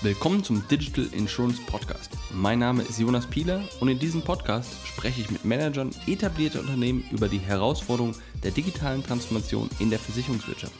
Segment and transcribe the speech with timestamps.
[0.00, 2.12] Willkommen zum Digital Insurance Podcast.
[2.32, 7.04] Mein Name ist Jonas Pieler und in diesem Podcast spreche ich mit Managern etablierter Unternehmen
[7.10, 8.14] über die Herausforderungen
[8.44, 10.72] der digitalen Transformation in der Versicherungswirtschaft.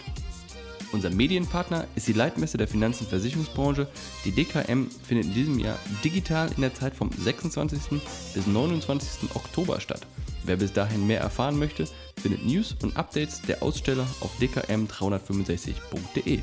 [0.92, 3.88] Unser Medienpartner ist die Leitmesse der Finanz- und Versicherungsbranche.
[4.25, 8.00] Die DKM findet in diesem Jahr digital in der Zeit vom 26.
[8.35, 9.35] bis 29.
[9.35, 10.07] Oktober statt.
[10.45, 11.89] Wer bis dahin mehr erfahren möchte,
[12.23, 16.41] findet News und Updates der Aussteller auf dkm365.de.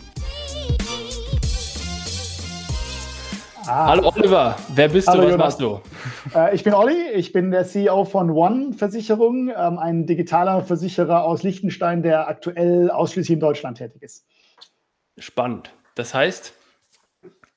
[3.67, 3.87] Ah.
[3.87, 5.59] Hallo Oliver, wer bist Hallo, du, was Jonas.
[5.59, 6.37] machst du?
[6.37, 11.23] Äh, ich bin Olli, ich bin der CEO von One Versicherung, ähm, ein digitaler Versicherer
[11.23, 14.25] aus Liechtenstein, der aktuell ausschließlich in Deutschland tätig ist.
[15.17, 15.71] Spannend.
[15.95, 16.53] Das heißt,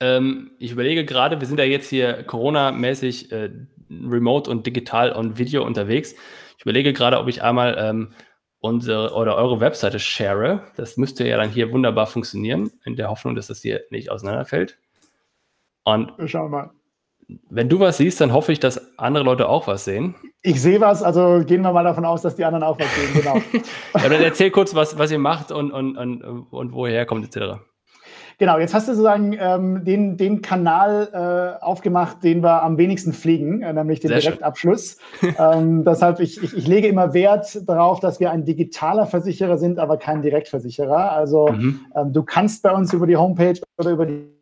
[0.01, 3.51] ähm, ich überlege gerade, wir sind ja jetzt hier Corona-mäßig äh,
[3.91, 6.15] remote und digital und Video unterwegs.
[6.57, 8.13] Ich überlege gerade, ob ich einmal ähm,
[8.61, 10.63] unsere oder eure Webseite share.
[10.77, 14.79] Das müsste ja dann hier wunderbar funktionieren, in der Hoffnung, dass das hier nicht auseinanderfällt.
[15.95, 16.71] Und Schauen wir mal.
[17.51, 20.15] Wenn du was siehst, dann hoffe ich, dass andere Leute auch was sehen.
[20.43, 23.23] Ich sehe was, also gehen wir mal davon aus, dass die anderen auch was sehen,
[23.23, 23.37] genau.
[24.03, 27.59] ja, dann erzähl kurz, was, was ihr macht und, und, und, und woher kommt, etc.
[28.39, 33.13] Genau, jetzt hast du sozusagen ähm, den, den Kanal äh, aufgemacht, den wir am wenigsten
[33.13, 34.99] pflegen, äh, nämlich den Sehr Direktabschluss.
[35.39, 39.81] ähm, deshalb, ich, ich, ich lege immer Wert darauf, dass wir ein digitaler Versicherer sind,
[39.81, 41.13] aber kein Direktversicherer.
[41.13, 41.81] Also mhm.
[41.97, 44.38] ähm, du kannst bei uns über die Homepage oder über die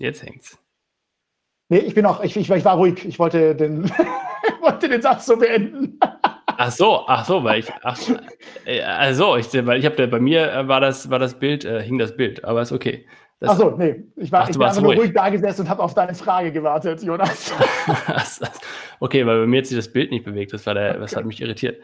[0.00, 0.58] Jetzt hängt's.
[1.68, 3.04] Nee, ich bin auch, ich, ich, ich war ruhig.
[3.04, 3.84] Ich wollte den,
[4.62, 6.00] wollte den Satz so beenden.
[6.46, 7.98] Ach so, ach so, weil ich, ach,
[8.64, 11.82] äh, also ich, weil ich habe, bei mir äh, war das, war das Bild, äh,
[11.82, 13.06] hing das Bild, aber ist okay.
[13.40, 15.68] Das, ach so, nee, ich war, ach, ich war einfach nur ruhig da gesessen und
[15.68, 17.52] habe auf deine Frage gewartet, Jonas.
[19.00, 21.00] okay, weil bei mir hat sich das Bild nicht bewegt, das war der, okay.
[21.00, 21.82] das hat mich irritiert.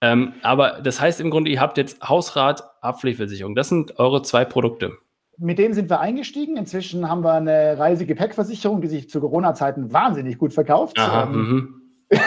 [0.00, 3.54] Ähm, aber das heißt im Grunde, ihr habt jetzt Hausrat, Haftpflichtversicherung.
[3.54, 4.92] Das sind eure zwei Produkte.
[5.38, 6.56] Mit denen sind wir eingestiegen.
[6.56, 10.98] Inzwischen haben wir eine Reisegepäckversicherung, die sich zu Corona-Zeiten wahnsinnig gut verkauft.
[10.98, 11.82] Aha, ähm, mhm.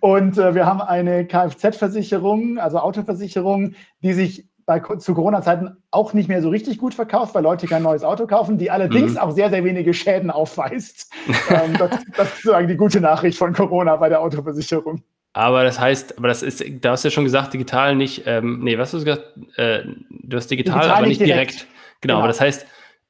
[0.00, 6.28] und äh, wir haben eine Kfz-Versicherung, also Autoversicherung, die sich bei, zu Corona-Zeiten auch nicht
[6.28, 9.18] mehr so richtig gut verkauft, weil Leute kein neues Auto kaufen, die allerdings mhm.
[9.18, 11.12] auch sehr, sehr wenige Schäden aufweist.
[11.50, 15.02] ähm, das, das, ist sozusagen die gute Nachricht von Corona bei der Autoversicherung.
[15.32, 18.60] Aber das heißt, aber das ist, da hast du ja schon gesagt, digital nicht, ähm,
[18.62, 19.24] nee, was hast du gesagt?
[19.56, 21.52] Äh, du hast digital, digital aber nicht direkt.
[21.52, 21.66] direkt.
[22.00, 22.66] Genau, genau, aber das heißt,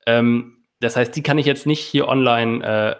[0.06, 2.96] ähm, das heißt, die kann ich jetzt nicht hier online äh,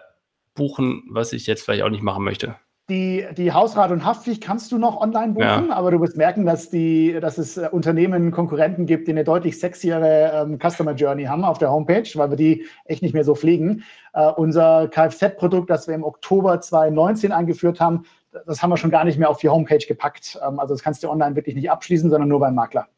[0.55, 2.57] buchen, was ich jetzt vielleicht auch nicht machen möchte.
[2.91, 5.71] Die, die Hausrat und Haftpflicht kannst du noch online buchen, ja.
[5.71, 9.61] aber du wirst merken, dass, die, dass es äh, Unternehmen, Konkurrenten gibt, die eine deutlich
[9.61, 13.37] sexiere ähm, Customer Journey haben auf der Homepage, weil wir die echt nicht mehr so
[13.37, 13.85] pflegen.
[14.13, 18.05] Äh, unser Kfz-Produkt, das wir im Oktober 2019 eingeführt haben,
[18.47, 20.37] das haben wir schon gar nicht mehr auf die Homepage gepackt.
[20.45, 22.89] Ähm, also das kannst du online wirklich nicht abschließen, sondern nur beim Makler.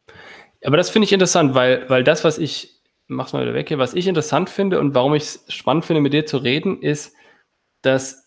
[0.64, 3.78] Aber das finde ich interessant, weil, weil das, was ich, mach's mal wieder weg hier,
[3.78, 7.14] was ich interessant finde und warum ich es spannend finde, mit dir zu reden, ist,
[7.82, 8.22] dass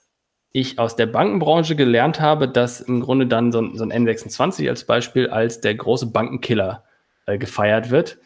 [0.52, 4.70] ich aus der Bankenbranche gelernt habe, dass im Grunde dann so ein, so ein N26
[4.70, 6.86] als Beispiel als der große Bankenkiller
[7.26, 8.20] äh, gefeiert wird.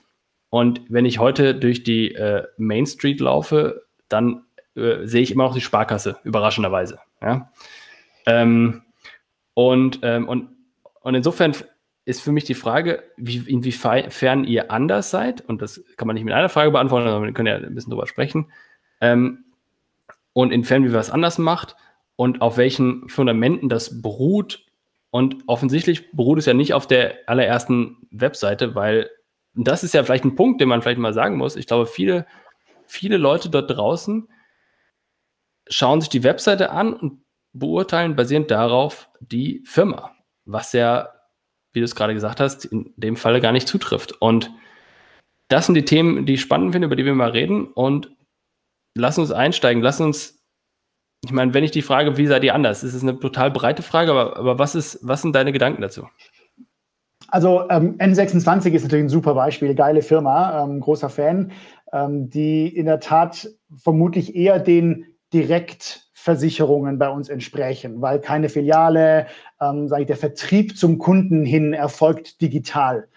[0.50, 4.44] Und wenn ich heute durch die äh, Main Street laufe, dann
[4.76, 7.00] äh, sehe ich immer noch die Sparkasse, überraschenderweise.
[7.22, 7.52] Ja?
[8.26, 8.84] Ähm,
[9.56, 10.50] und, ähm, und,
[11.02, 11.56] und insofern
[12.10, 16.26] ist für mich die Frage, wie, inwiefern ihr anders seid, und das kann man nicht
[16.26, 18.52] mit einer Frage beantworten, sondern wir können ja ein bisschen drüber sprechen,
[19.00, 19.46] ähm,
[20.34, 21.76] und inwiefern wie was anders macht
[22.16, 24.66] und auf welchen Fundamenten das beruht.
[25.12, 29.10] Und offensichtlich beruht es ja nicht auf der allerersten Webseite, weil
[29.54, 31.56] das ist ja vielleicht ein Punkt, den man vielleicht mal sagen muss.
[31.56, 32.26] Ich glaube, viele,
[32.88, 34.28] viele Leute dort draußen
[35.68, 37.22] schauen sich die Webseite an und
[37.54, 40.12] beurteilen basierend darauf die Firma,
[40.46, 41.10] was ja,
[41.74, 44.22] wie du es gerade gesagt hast, in dem Falle gar nicht zutrifft.
[44.22, 44.52] Und
[45.48, 47.68] das sind die Themen, die ich spannend finde, über die wir mal reden.
[47.68, 48.12] Und
[48.96, 50.40] lass uns einsteigen, lass uns
[51.26, 52.82] ich meine, wenn ich die Frage, wie seid ihr anders?
[52.82, 56.08] Das ist eine total breite Frage, aber, aber was, ist, was sind deine Gedanken dazu?
[57.28, 61.52] Also ähm, N26 ist natürlich ein super Beispiel, geile Firma, ähm, großer Fan,
[61.92, 65.06] ähm, die in der Tat vermutlich eher den
[66.30, 69.28] Direktversicherungen bei uns entsprechen, weil keine Filiale,
[69.62, 73.08] ähm, sage ich, der Vertrieb zum Kunden hin erfolgt digital.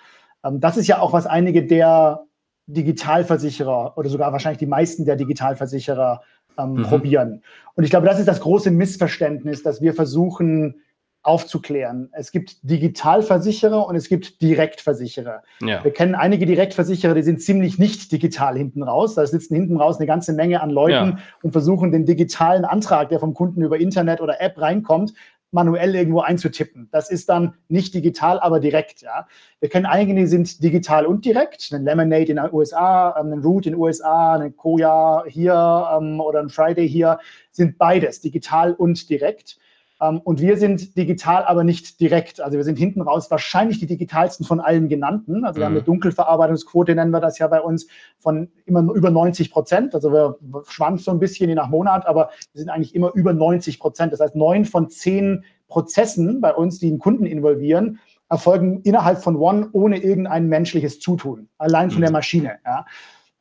[0.45, 2.25] Ähm, das ist ja auch was einige der
[2.67, 6.23] Digitalversicherer oder sogar wahrscheinlich die meisten der Digitalversicherer
[6.59, 6.83] ähm, mhm.
[6.85, 7.43] probieren.
[7.75, 10.77] Und ich glaube, das ist das große Missverständnis, das wir versuchen
[11.23, 12.09] aufzuklären.
[12.13, 15.43] Es gibt Digitalversicherer und es gibt Direktversicherer.
[15.61, 15.85] Ja.
[15.85, 19.15] Wir kennen einige Direktversicherer, die sind ziemlich nicht digital hinten raus.
[19.15, 21.19] Da sitzen hinten raus eine ganze Menge an Leuten ja.
[21.43, 25.15] und versuchen den digitalen Antrag, der vom Kunden über Internet oder App reinkommt,
[25.53, 26.89] manuell irgendwo einzutippen.
[26.91, 29.03] Das ist dann nicht digital, aber direkt.
[29.03, 29.29] Ja.
[29.61, 31.71] Wir kennen einige, die sind digital und direkt.
[31.73, 36.41] Ein Lemonade in den USA, ein Root in den USA, ein Koya hier ähm, oder
[36.41, 37.21] ein Friday hier
[37.53, 39.59] sind beides, digital und direkt.
[40.03, 42.41] Ähm, und wir sind digital, aber nicht direkt.
[42.41, 45.45] Also wir sind hinten raus wahrscheinlich die digitalsten von allen genannten.
[45.45, 45.87] Also wir haben eine mhm.
[45.87, 47.87] Dunkelverarbeitungsquote, nennen wir das ja bei uns,
[48.19, 49.95] von immer über 90 Prozent.
[49.95, 53.33] Also wir schwanken so ein bisschen je nach Monat, aber wir sind eigentlich immer über
[53.33, 54.13] 90 Prozent.
[54.13, 59.37] Das heißt, neun von zehn Prozessen bei uns, die einen Kunden involvieren, erfolgen innerhalb von
[59.37, 62.15] One ohne irgendein menschliches Zutun, allein von der mhm.
[62.15, 62.59] Maschine.
[62.65, 62.87] Ja.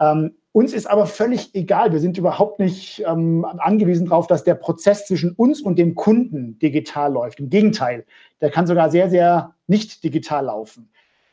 [0.02, 1.94] Ähm, uns ist aber völlig egal.
[1.94, 6.60] Wir sind überhaupt nicht ähm, angewiesen darauf, dass der Prozess zwischen uns und dem Kunden
[6.60, 7.40] digital läuft.
[7.40, 8.06] Im Gegenteil,
[8.42, 10.90] der kann sogar sehr, sehr nicht digital laufen.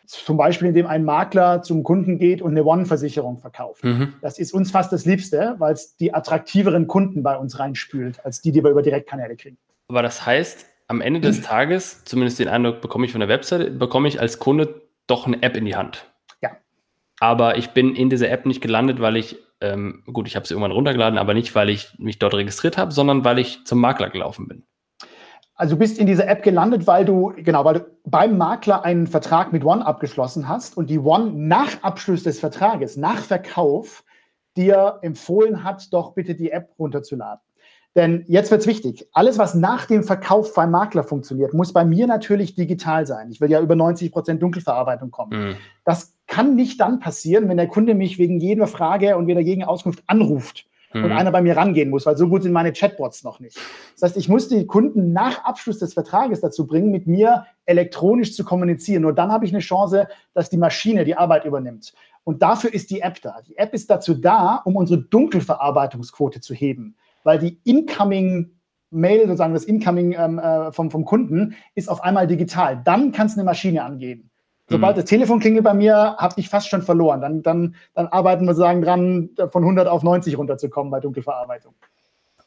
[0.06, 3.84] Zum Beispiel, indem ein Makler zum Kunden geht und eine One-Versicherung verkauft.
[3.84, 4.14] Mhm.
[4.22, 8.40] Das ist uns fast das Liebste, weil es die attraktiveren Kunden bei uns reinspült, als
[8.40, 9.58] die, die wir über Direktkanäle kriegen.
[9.88, 13.70] Aber das heißt, am Ende des Tages, zumindest den Eindruck bekomme ich von der Webseite,
[13.70, 16.07] bekomme ich als Kunde doch eine App in die Hand.
[17.20, 20.54] Aber ich bin in dieser App nicht gelandet, weil ich, ähm, gut, ich habe sie
[20.54, 24.10] irgendwann runtergeladen, aber nicht, weil ich mich dort registriert habe, sondern weil ich zum Makler
[24.10, 24.64] gelaufen bin.
[25.54, 29.08] Also du bist in dieser App gelandet, weil du, genau, weil du beim Makler einen
[29.08, 34.04] Vertrag mit One abgeschlossen hast und die One nach Abschluss des Vertrages, nach Verkauf,
[34.56, 37.40] dir empfohlen hat, doch bitte die App runterzuladen.
[37.96, 39.08] Denn jetzt wird es wichtig.
[39.12, 43.30] Alles, was nach dem Verkauf beim Makler funktioniert, muss bei mir natürlich digital sein.
[43.30, 45.48] Ich will ja über 90 Prozent Dunkelverarbeitung kommen.
[45.48, 45.56] Mhm.
[45.84, 49.64] Das kann nicht dann passieren, wenn der Kunde mich wegen jeder Frage und weder gegen
[49.64, 51.04] Auskunft anruft mhm.
[51.04, 53.58] und einer bei mir rangehen muss, weil so gut sind meine Chatbots noch nicht.
[53.94, 58.36] Das heißt, ich muss die Kunden nach Abschluss des Vertrages dazu bringen, mit mir elektronisch
[58.36, 59.02] zu kommunizieren.
[59.02, 61.92] Nur dann habe ich eine Chance, dass die Maschine die Arbeit übernimmt.
[62.22, 63.40] Und dafür ist die App da.
[63.44, 66.94] Die App ist dazu da, um unsere Dunkelverarbeitungsquote zu heben
[67.28, 68.52] weil die Incoming
[68.90, 72.80] Mail, sozusagen das Incoming ähm, äh, vom, vom Kunden, ist auf einmal digital.
[72.82, 74.27] Dann kann es eine Maschine angehen.
[74.68, 75.00] Sobald mhm.
[75.00, 77.20] das Telefon klingelt bei mir, habe ich fast schon verloren.
[77.20, 81.74] Dann, dann, dann arbeiten wir sozusagen dran, von 100 auf 90 runterzukommen bei Dunkelverarbeitung.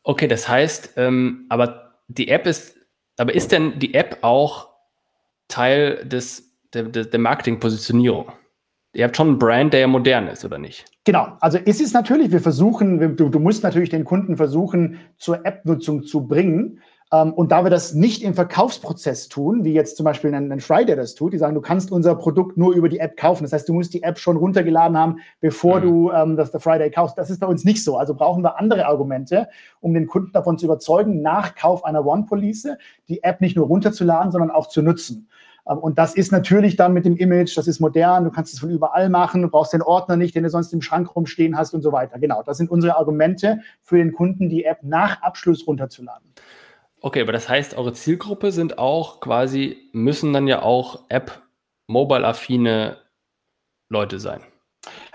[0.03, 2.75] Okay, das heißt, ähm, aber die App ist,
[3.17, 4.69] aber ist denn die App auch
[5.47, 8.31] Teil des, der, der Marketingpositionierung?
[8.93, 10.85] Ihr habt schon einen Brand, der ja modern ist, oder nicht?
[11.05, 15.45] Genau, also es ist natürlich, wir versuchen, du, du musst natürlich den Kunden versuchen, zur
[15.45, 16.81] App-Nutzung zu bringen.
[17.13, 20.59] Ähm, und da wir das nicht im Verkaufsprozess tun, wie jetzt zum Beispiel ein, ein,
[20.59, 23.43] Friday das tut, die sagen, du kannst unser Produkt nur über die App kaufen.
[23.43, 25.83] Das heißt, du musst die App schon runtergeladen haben, bevor mhm.
[25.83, 27.17] du ähm, das der Friday kaufst.
[27.17, 27.97] Das ist bei uns nicht so.
[27.97, 29.47] Also brauchen wir andere Argumente,
[29.81, 32.67] um den Kunden davon zu überzeugen, nach Kauf einer One-Police
[33.09, 35.27] die App nicht nur runterzuladen, sondern auch zu nutzen.
[35.67, 38.59] Ähm, und das ist natürlich dann mit dem Image, das ist modern, du kannst es
[38.59, 41.73] von überall machen, du brauchst den Ordner nicht, den du sonst im Schrank rumstehen hast
[41.73, 42.19] und so weiter.
[42.19, 46.31] Genau, das sind unsere Argumente für den Kunden, die App nach Abschluss runterzuladen.
[47.03, 52.97] Okay, aber das heißt, eure Zielgruppe sind auch quasi, müssen dann ja auch App-Mobile-affine
[53.89, 54.41] Leute sein.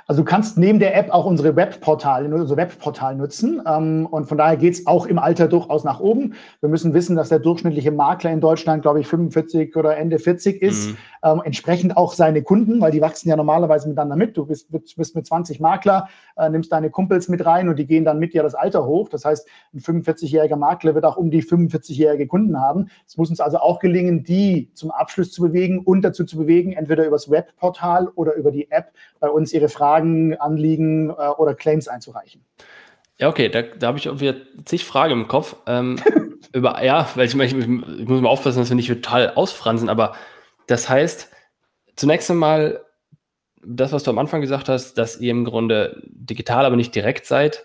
[0.09, 3.61] Also du kannst neben der App auch unsere Webportale, unser Webportal nutzen.
[3.67, 6.35] Ähm, und von daher geht es auch im Alter durchaus nach oben.
[6.61, 10.63] Wir müssen wissen, dass der durchschnittliche Makler in Deutschland, glaube ich, 45 oder Ende 40
[10.63, 10.91] ist.
[10.91, 10.97] Mhm.
[11.23, 14.37] Ähm, entsprechend auch seine Kunden, weil die wachsen ja normalerweise miteinander mit.
[14.37, 18.05] Du bist, bist mit 20 Makler, äh, nimmst deine Kumpels mit rein und die gehen
[18.05, 19.09] dann mit dir das Alter hoch.
[19.09, 22.89] Das heißt, ein 45-jähriger Makler wird auch um die 45-jährige Kunden haben.
[23.07, 26.73] Es muss uns also auch gelingen, die zum Abschluss zu bewegen und dazu zu bewegen,
[26.73, 31.89] entweder übers Webportal oder über die App bei uns ihre Fragen Anliegen äh, oder Claims
[31.89, 32.43] einzureichen.
[33.19, 35.57] Ja, okay, da, da habe ich auch wieder zig Fragen im Kopf.
[35.67, 35.99] Ähm,
[36.53, 37.67] über, ja, weil ich, ich, ich,
[38.09, 40.15] muss mal aufpassen, dass wir nicht total ausfransen, aber
[40.67, 41.31] das heißt,
[41.97, 42.85] zunächst einmal,
[43.63, 47.27] das, was du am Anfang gesagt hast, dass ihr im Grunde digital, aber nicht direkt
[47.27, 47.65] seid,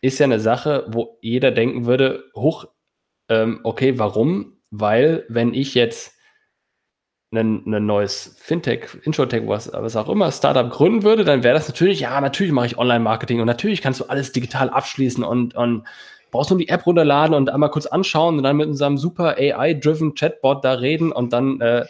[0.00, 2.66] ist ja eine Sache, wo jeder denken würde, hoch,
[3.28, 4.58] ähm, okay, warum?
[4.70, 6.14] Weil, wenn ich jetzt
[7.32, 12.00] ein, neues Fintech, Insurtech, was, was auch immer, Startup gründen würde, dann wäre das natürlich,
[12.00, 15.86] ja, natürlich mache ich Online-Marketing und natürlich kannst du alles digital abschließen und, und
[16.30, 20.14] brauchst nur die App runterladen und einmal kurz anschauen und dann mit unserem super AI-driven
[20.14, 21.86] Chatbot da reden und dann äh,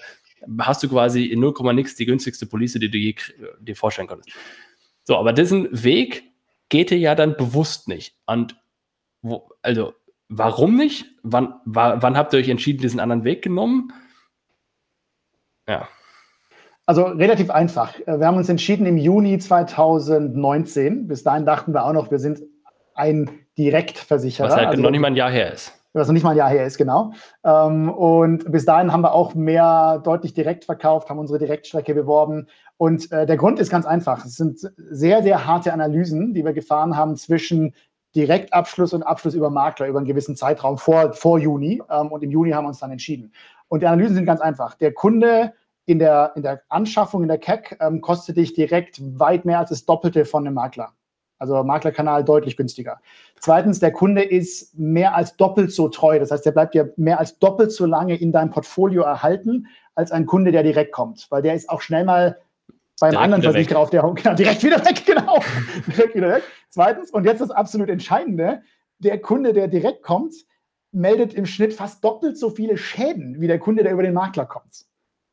[0.60, 3.14] hast du quasi in 0, nix die günstigste Police, die du je,
[3.60, 4.30] dir vorstellen konntest.
[5.04, 6.24] So, aber diesen Weg
[6.68, 8.14] geht dir ja dann bewusst nicht.
[8.26, 8.56] Und
[9.22, 9.94] wo, also,
[10.28, 11.06] warum nicht?
[11.22, 13.92] Wann, wann habt ihr euch entschieden, diesen anderen Weg genommen?
[15.68, 15.88] Ja.
[16.86, 17.98] Also relativ einfach.
[18.00, 21.06] Äh, wir haben uns entschieden im Juni 2019.
[21.06, 22.40] Bis dahin dachten wir auch noch, wir sind
[22.94, 24.48] ein Direktversicherer.
[24.48, 25.79] Was halt also, noch nicht mal ein Jahr her ist.
[25.92, 27.12] Was noch nicht mal ein Jahr her ist, genau.
[27.42, 32.46] Ähm, und bis dahin haben wir auch mehr deutlich direkt verkauft, haben unsere Direktstrecke beworben.
[32.76, 34.24] Und äh, der Grund ist ganz einfach.
[34.24, 37.74] Es sind sehr, sehr harte Analysen, die wir gefahren haben zwischen
[38.14, 41.82] Direktabschluss und Abschluss über Makler über einen gewissen Zeitraum vor, vor Juni.
[41.90, 43.32] Ähm, und im Juni haben wir uns dann entschieden.
[43.68, 44.74] Und die Analysen sind ganz einfach.
[44.74, 45.52] Der Kunde
[45.86, 49.70] in der, in der Anschaffung in der CAC ähm, kostet dich direkt weit mehr als
[49.70, 50.92] das Doppelte von einem Makler.
[51.40, 53.00] Also Maklerkanal deutlich günstiger.
[53.40, 56.18] Zweitens, der Kunde ist mehr als doppelt so treu.
[56.18, 60.12] Das heißt, der bleibt dir mehr als doppelt so lange in deinem Portfolio erhalten als
[60.12, 61.26] ein Kunde, der direkt kommt.
[61.30, 62.38] Weil der ist auch schnell mal
[63.00, 65.40] beim direkt anderen Versicherer auf der genau, direkt wieder weg, genau.
[65.86, 66.42] direkt wieder weg.
[66.68, 68.60] Zweitens, und jetzt das absolut Entscheidende,
[68.98, 70.34] der Kunde, der direkt kommt,
[70.92, 74.44] meldet im Schnitt fast doppelt so viele Schäden wie der Kunde, der über den Makler
[74.44, 74.84] kommt.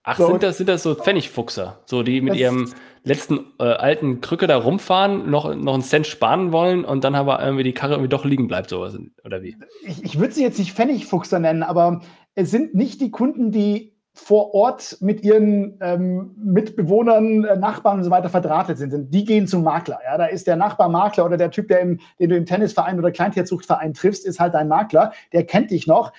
[0.10, 2.72] Ach, sind, das, sind das so Pfennigfuchser, so die mit ihrem
[3.04, 7.44] letzten äh, alten Krücke da rumfahren, noch, noch einen Cent sparen wollen und dann aber
[7.44, 9.58] irgendwie die Karre irgendwie doch liegen bleibt, sowas, oder wie?
[9.86, 12.02] Ich, ich würde sie jetzt nicht Pfennigfuchser nennen, aber
[12.36, 18.04] es sind nicht die Kunden, die vor Ort mit ihren ähm, Mitbewohnern, äh, Nachbarn und
[18.04, 19.14] so weiter verdrahtet sind.
[19.14, 20.00] Die gehen zum Makler.
[20.04, 20.18] Ja?
[20.18, 23.12] Da ist der Nachbar Makler oder der Typ, der im, den du im Tennisverein oder
[23.12, 25.12] Kleintierzuchtverein triffst, ist halt dein Makler.
[25.34, 26.14] Der kennt dich noch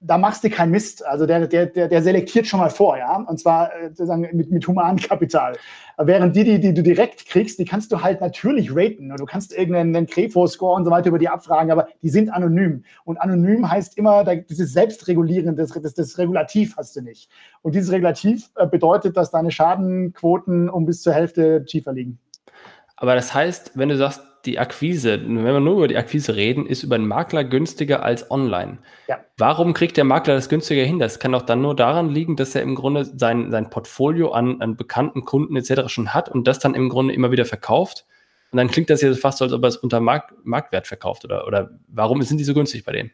[0.00, 1.04] da machst du keinen Mist.
[1.04, 3.16] Also der, der, der, selektiert schon mal vor, ja.
[3.16, 5.56] Und zwar äh, sozusagen mit, mit Humankapital.
[5.96, 9.12] Während die, die, die du direkt kriegst, die kannst du halt natürlich raten.
[9.16, 12.84] Du kannst irgendeinen Crefo-Score und so weiter über die abfragen, aber die sind anonym.
[13.04, 17.28] Und anonym heißt immer, dieses Selbstregulieren, das, das, das Regulativ hast du nicht.
[17.62, 22.18] Und dieses Regulativ äh, bedeutet, dass deine Schadenquoten um bis zur Hälfte tiefer liegen.
[22.96, 26.66] Aber das heißt, wenn du sagst, die Akquise, wenn wir nur über die Akquise reden,
[26.66, 28.78] ist über einen Makler günstiger als online.
[29.06, 29.20] Ja.
[29.36, 30.98] Warum kriegt der Makler das günstiger hin?
[30.98, 34.62] Das kann doch dann nur daran liegen, dass er im Grunde sein, sein Portfolio an,
[34.62, 35.88] an bekannten Kunden etc.
[35.88, 38.06] schon hat und das dann im Grunde immer wieder verkauft.
[38.50, 41.26] Und dann klingt das jetzt fast so, als ob er es unter Markt, Marktwert verkauft.
[41.26, 43.10] Oder, oder warum sind die so günstig bei denen?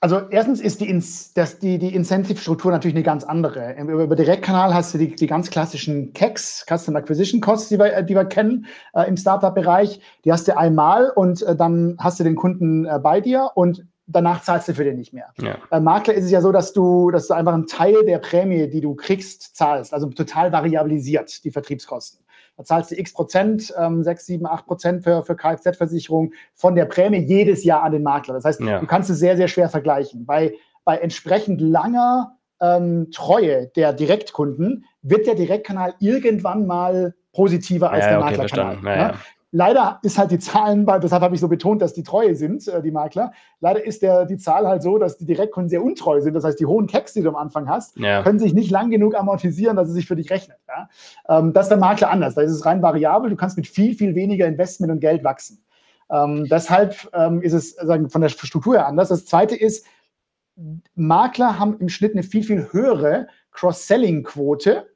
[0.00, 1.02] Also erstens ist die,
[1.34, 3.74] das, die, die Incentive-Struktur natürlich eine ganz andere.
[3.80, 8.02] Über, über Direktkanal hast du die, die ganz klassischen CACs, Customer Acquisition Costs, die wir,
[8.02, 10.00] die wir kennen äh, im Startup-Bereich.
[10.24, 13.86] Die hast du einmal und äh, dann hast du den Kunden äh, bei dir und
[14.06, 15.32] danach zahlst du für den nicht mehr.
[15.40, 15.56] Ja.
[15.68, 18.68] Beim Makler ist es ja so, dass du, dass du einfach einen Teil der Prämie,
[18.68, 19.92] die du kriegst, zahlst.
[19.92, 22.20] Also total variabilisiert, die Vertriebskosten.
[22.58, 26.86] Da zahlst du x Prozent, ähm, 6, 7, 8 Prozent für, für Kfz-Versicherung von der
[26.86, 28.34] Prämie jedes Jahr an den Makler.
[28.34, 28.80] Das heißt, ja.
[28.80, 30.26] du kannst es sehr, sehr schwer vergleichen.
[30.26, 30.52] Bei,
[30.84, 38.10] bei entsprechend langer ähm, Treue der Direktkunden wird der Direktkanal irgendwann mal positiver als ja,
[38.10, 38.78] der okay, Maklerkanal.
[38.84, 39.14] Ja, ja.
[39.50, 42.82] Leider ist halt die Zahlen, deshalb habe ich so betont, dass die treue sind, äh,
[42.82, 43.32] die Makler.
[43.60, 46.34] Leider ist der, die Zahl halt so, dass die Direktkunden sehr untreu sind.
[46.34, 48.22] Das heißt, die hohen Tags, die du am Anfang hast, ja.
[48.22, 50.58] können sich nicht lang genug amortisieren, dass es sich für dich rechnet.
[50.68, 50.88] Ja?
[51.28, 52.34] Ähm, das ist der Makler anders.
[52.34, 53.30] Da ist es rein variabel.
[53.30, 55.64] Du kannst mit viel, viel weniger Investment und Geld wachsen.
[56.10, 59.08] Ähm, deshalb ähm, ist es sagen, von der Struktur her anders.
[59.08, 59.86] Das zweite ist,
[60.94, 64.86] Makler haben im Schnitt eine viel, viel höhere Cross-Selling-Quote,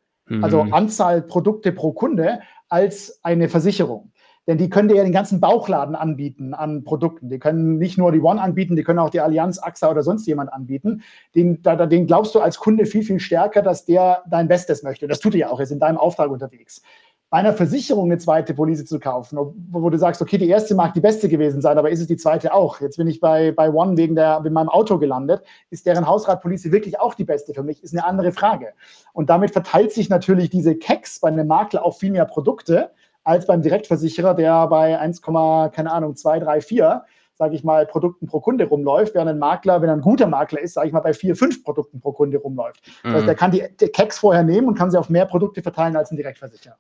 [0.41, 0.73] also mhm.
[0.73, 4.12] Anzahl Produkte pro Kunde, als eine Versicherung.
[4.47, 7.29] Denn die können dir ja den ganzen Bauchladen anbieten an Produkten.
[7.29, 10.27] Die können nicht nur die One anbieten, die können auch die Allianz, AXA oder sonst
[10.27, 11.03] jemand anbieten.
[11.35, 15.07] Den, da, den glaubst du als Kunde viel, viel stärker, dass der dein Bestes möchte.
[15.07, 16.83] Das tut er ja auch, er ist in deinem Auftrag unterwegs.
[17.31, 19.39] Bei einer Versicherung eine zweite Police zu kaufen,
[19.71, 22.19] wo, du sagst, okay, die erste mag die beste gewesen sein, aber ist es die
[22.19, 22.83] zweite auch?
[22.83, 25.43] Jetzt bin ich bei, bei One wegen der, mit meinem Auto gelandet.
[25.71, 27.83] Ist deren Hausratpolice wirklich auch die beste für mich?
[27.83, 28.75] Ist eine andere Frage.
[29.15, 32.91] Und damit verteilt sich natürlich diese Keks bei einem Makler auf viel mehr Produkte
[33.25, 38.27] als beim Direktversicherer, der bei 1, keine Ahnung, 2, 3, 4 sage ich mal, Produkten
[38.27, 41.01] pro Kunde rumläuft, während ein Makler, wenn er ein guter Makler ist, sage ich mal,
[41.01, 42.87] bei vier, fünf Produkten pro Kunde rumläuft.
[43.03, 43.09] Mhm.
[43.09, 45.63] Das heißt, der kann die, die Keks vorher nehmen und kann sie auf mehr Produkte
[45.63, 46.77] verteilen als ein Direktversicherer.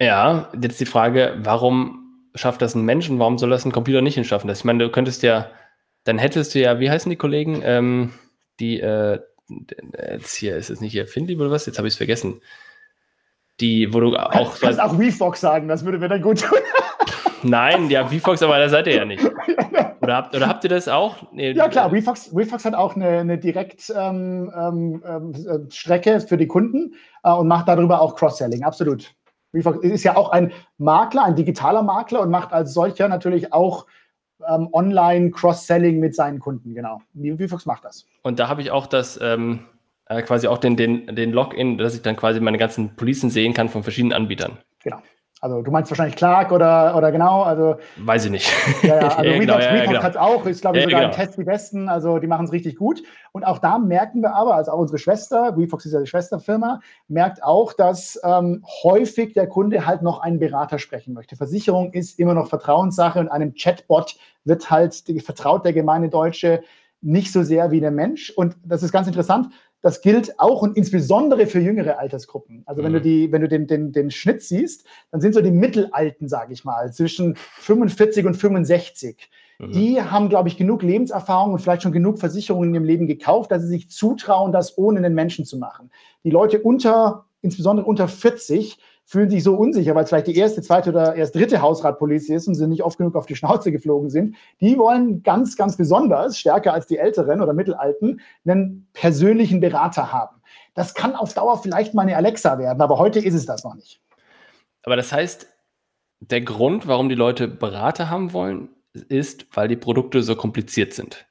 [0.00, 4.00] Ja, jetzt die Frage, warum schafft das ein Mensch und warum soll das ein Computer
[4.00, 4.48] nicht hinschaffen?
[4.48, 5.50] Das, ich meine, du könntest ja,
[6.04, 8.12] dann hättest du ja, wie heißen die Kollegen, ähm,
[8.58, 9.20] die, äh,
[9.94, 11.66] jetzt hier, ist es nicht hier, Findlib oder was?
[11.66, 12.40] Jetzt habe ich es vergessen
[13.60, 14.54] die, wo du auch.
[14.54, 16.58] Du kannst auch VFox sagen, das würde mir dann gut tun.
[17.42, 19.24] Nein, ja, VFox, aber da seid ihr ja nicht.
[20.02, 21.30] Oder habt, oder habt ihr das auch?
[21.30, 24.50] Nee, ja, klar, VFox, VFox hat auch eine, eine Direktstrecke ähm,
[25.06, 29.14] ähm, äh, für die Kunden äh, und macht darüber auch Cross-Selling, absolut.
[29.54, 33.86] VFox ist ja auch ein Makler, ein digitaler Makler und macht als solcher natürlich auch
[34.48, 37.02] ähm, Online-Cross-Selling mit seinen Kunden, genau.
[37.14, 38.06] VFox macht das.
[38.22, 39.20] Und da habe ich auch das.
[39.22, 39.66] Ähm
[40.10, 43.54] äh, quasi auch den, den, den Login, dass ich dann quasi meine ganzen Policen sehen
[43.54, 44.58] kann von verschiedenen Anbietern.
[44.82, 44.98] Genau.
[45.40, 47.76] Also du meinst wahrscheinlich Clark oder, oder genau, also.
[47.96, 48.52] Weiß ich nicht.
[48.82, 50.02] Ja, ja, also ja, genau, ja, ja, genau.
[50.02, 51.12] hat auch, ist glaube ich sogar genau.
[51.12, 53.02] im Test die Besten, also die machen es richtig gut.
[53.32, 56.80] Und auch da merken wir aber, also auch unsere Schwester, WeFox ist ja die Schwesterfirma,
[57.08, 61.36] merkt auch, dass ähm, häufig der Kunde halt noch einen Berater sprechen möchte.
[61.36, 66.62] Versicherung ist immer noch Vertrauenssache und einem Chatbot wird halt vertraut der gemeine Deutsche
[67.02, 68.30] nicht so sehr wie der Mensch.
[68.30, 69.48] Und das ist ganz interessant.
[69.82, 72.62] Das gilt auch und insbesondere für jüngere Altersgruppen.
[72.66, 73.02] Also wenn du mhm.
[73.02, 76.64] die, wenn du den, den, den Schnitt siehst, dann sind so die Mittelalten, sage ich
[76.64, 79.30] mal, zwischen 45 und 65.
[79.58, 79.72] mhm.
[79.72, 83.50] die haben, glaube ich, genug Lebenserfahrung und vielleicht schon genug Versicherungen in ihrem Leben gekauft,
[83.50, 85.90] dass sie sich zutrauen, das ohne einen Menschen zu machen.
[86.24, 88.78] Die Leute unter, insbesondere unter 40,
[89.10, 92.46] fühlen sich so unsicher, weil es vielleicht die erste, zweite oder erst dritte Hausratpolizei ist
[92.46, 94.36] und sie nicht oft genug auf die Schnauze geflogen sind.
[94.60, 100.40] Die wollen ganz, ganz besonders, stärker als die Älteren oder Mittelalten, einen persönlichen Berater haben.
[100.74, 103.74] Das kann auf Dauer vielleicht mal eine Alexa werden, aber heute ist es das noch
[103.74, 104.00] nicht.
[104.84, 105.48] Aber das heißt,
[106.20, 111.26] der Grund, warum die Leute Berater haben wollen, ist, weil die Produkte so kompliziert sind.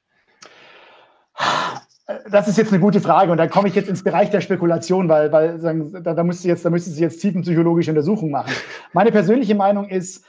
[2.30, 5.08] Das ist jetzt eine gute Frage und da komme ich jetzt ins Bereich der Spekulation,
[5.08, 8.52] weil, weil da, da müsste jetzt, jetzt tiefenpsychologische Untersuchungen machen.
[8.92, 10.24] Meine persönliche Meinung ist,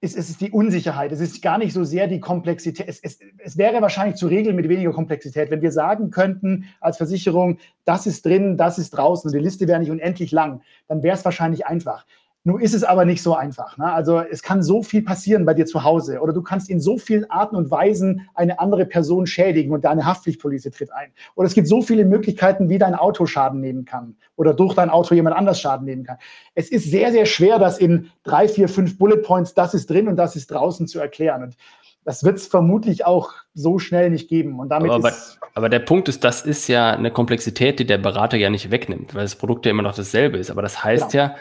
[0.00, 1.12] ist, ist die Unsicherheit.
[1.12, 2.88] Es ist gar nicht so sehr die Komplexität.
[2.88, 6.96] Es, es, es wäre wahrscheinlich zu regeln mit weniger Komplexität, wenn wir sagen könnten als
[6.96, 11.16] Versicherung, das ist drin, das ist draußen die Liste wäre nicht unendlich lang, dann wäre
[11.16, 12.04] es wahrscheinlich einfach.
[12.44, 13.78] Nun ist es aber nicht so einfach.
[13.78, 13.92] Ne?
[13.92, 16.98] Also es kann so viel passieren bei dir zu Hause oder du kannst in so
[16.98, 21.12] vielen Arten und Weisen eine andere Person schädigen und deine Haftpflichtpolizei tritt ein.
[21.36, 24.90] Oder es gibt so viele Möglichkeiten, wie dein Auto Schaden nehmen kann oder durch dein
[24.90, 26.16] Auto jemand anders Schaden nehmen kann.
[26.56, 30.08] Es ist sehr, sehr schwer, das in drei, vier, fünf Bullet Points, das ist drin
[30.08, 31.44] und das ist draußen zu erklären.
[31.44, 31.56] Und
[32.04, 34.58] das wird es vermutlich auch so schnell nicht geben.
[34.58, 35.12] Und damit aber,
[35.54, 39.14] aber, der Punkt ist, das ist ja eine Komplexität, die der Berater ja nicht wegnimmt,
[39.14, 40.50] weil das Produkt ja immer noch dasselbe ist.
[40.50, 41.24] Aber das heißt genau.
[41.24, 41.34] ja,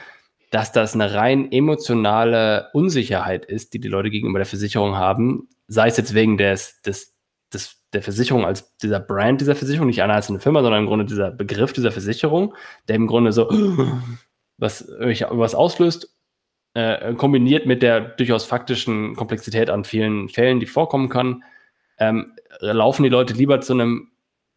[0.51, 5.87] dass das eine rein emotionale Unsicherheit ist, die die Leute gegenüber der Versicherung haben, sei
[5.87, 7.15] es jetzt wegen des, des,
[7.53, 10.87] des, der Versicherung als dieser Brand dieser Versicherung, nicht einer als eine Firma, sondern im
[10.87, 12.53] Grunde dieser Begriff dieser Versicherung,
[12.89, 13.49] der im Grunde so
[14.57, 16.13] was, was auslöst,
[16.73, 21.43] äh, kombiniert mit der durchaus faktischen Komplexität an vielen Fällen, die vorkommen kann,
[21.97, 24.09] ähm, laufen die Leute lieber zu einem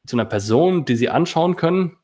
[0.07, 1.97] zu einer Person, die sie anschauen können,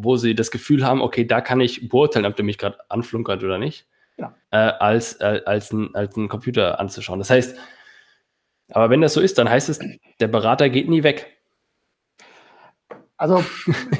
[0.00, 3.42] wo sie das Gefühl haben, okay, da kann ich beurteilen, ob der mich gerade anflunkert
[3.42, 3.86] oder nicht,
[4.16, 4.34] ja.
[4.50, 7.18] äh, als, äh, als, ein, als ein Computer anzuschauen.
[7.18, 7.56] Das heißt,
[8.70, 9.80] aber wenn das so ist, dann heißt es,
[10.20, 11.38] der Berater geht nie weg.
[13.16, 13.44] Also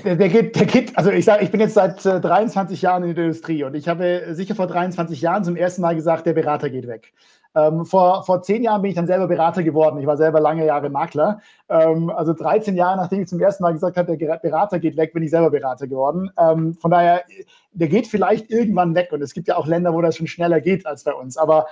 [0.04, 3.02] der, der, geht, der geht, also ich sage, ich bin jetzt seit äh, 23 Jahren
[3.02, 6.34] in der Industrie und ich habe sicher vor 23 Jahren zum ersten Mal gesagt, der
[6.34, 7.12] Berater geht weg.
[7.54, 9.98] Ähm, vor, vor zehn Jahren bin ich dann selber Berater geworden.
[9.98, 11.40] Ich war selber lange Jahre Makler.
[11.68, 15.12] Ähm, also 13 Jahre, nachdem ich zum ersten Mal gesagt habe, der Berater geht weg,
[15.12, 16.30] bin ich selber Berater geworden.
[16.38, 17.24] Ähm, von daher,
[17.72, 19.12] der geht vielleicht irgendwann weg.
[19.12, 21.36] Und es gibt ja auch Länder, wo das schon schneller geht als bei uns.
[21.36, 21.66] Aber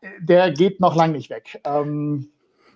[0.00, 1.60] äh, der geht noch lang nicht weg.
[1.64, 2.31] Ähm,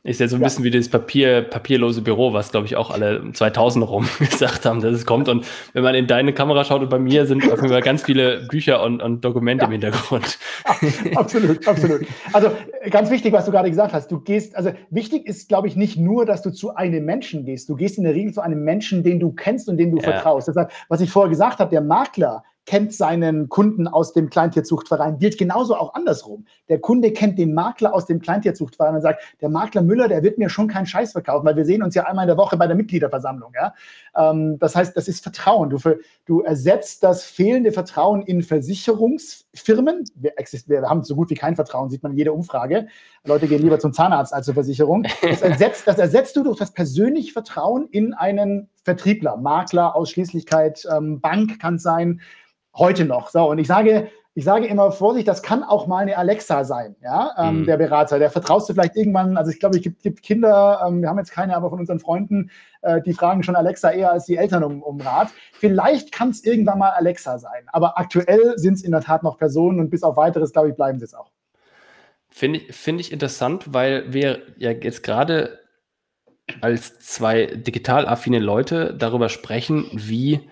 [0.06, 0.46] ist ja so ein ja.
[0.46, 4.80] bisschen wie das Papier, papierlose Büro, was, glaube ich, auch alle 2000 rum gesagt haben,
[4.80, 5.28] dass es kommt.
[5.28, 8.04] Und wenn man in deine Kamera schaut und bei mir sind auf jeden Fall ganz
[8.04, 9.66] viele Bücher und, und Dokumente ja.
[9.66, 10.38] im Hintergrund.
[11.16, 12.06] absolut, absolut.
[12.32, 12.50] Also
[12.90, 14.10] ganz wichtig, was du gerade gesagt hast.
[14.10, 17.68] Du gehst, also wichtig ist, glaube ich, nicht nur, dass du zu einem Menschen gehst.
[17.68, 20.04] Du gehst in der Regel zu einem Menschen, den du kennst und den du ja.
[20.04, 20.46] vertraust.
[20.48, 25.38] Deshalb, was ich vorher gesagt habe, der Makler kennt seinen Kunden aus dem Kleintierzuchtverein, gilt
[25.38, 26.44] genauso auch andersrum.
[26.68, 30.36] Der Kunde kennt den Makler aus dem Kleintierzuchtverein und sagt, der Makler Müller, der wird
[30.36, 32.66] mir schon keinen Scheiß verkaufen, weil wir sehen uns ja einmal in der Woche bei
[32.66, 33.52] der Mitgliederversammlung.
[33.54, 33.72] Ja?
[34.16, 35.70] Ähm, das heißt, das ist Vertrauen.
[35.70, 35.78] Du,
[36.24, 40.04] du ersetzt das fehlende Vertrauen in Versicherungsfirmen.
[40.16, 40.32] Wir,
[40.66, 42.88] wir, haben so gut wie kein Vertrauen, sieht man in jeder Umfrage.
[43.24, 45.04] Leute gehen lieber zum Zahnarzt als zur Versicherung.
[45.22, 51.20] Das ersetzt, das ersetzt du durch das persönliche Vertrauen in einen Vertriebler, Makler, Ausschließlichkeit, ähm,
[51.20, 52.20] Bank kann es sein
[52.76, 53.30] heute noch.
[53.30, 56.94] So, und ich sage, ich sage immer Vorsicht, das kann auch mal eine Alexa sein,
[57.02, 57.64] ja, ähm, mhm.
[57.64, 58.18] der Berater.
[58.18, 61.16] Der vertraust du vielleicht irgendwann, also ich glaube, es gibt, gibt Kinder, ähm, wir haben
[61.16, 62.50] jetzt keine, aber von unseren Freunden,
[62.82, 65.30] äh, die fragen schon Alexa eher als die Eltern um, um Rat.
[65.52, 69.38] Vielleicht kann es irgendwann mal Alexa sein, aber aktuell sind es in der Tat noch
[69.38, 71.30] Personen und bis auf weiteres, glaube ich, bleiben sie es auch.
[72.28, 75.60] Finde ich, find ich interessant, weil wir ja jetzt gerade
[76.60, 80.50] als zwei digital affine Leute darüber sprechen, wie,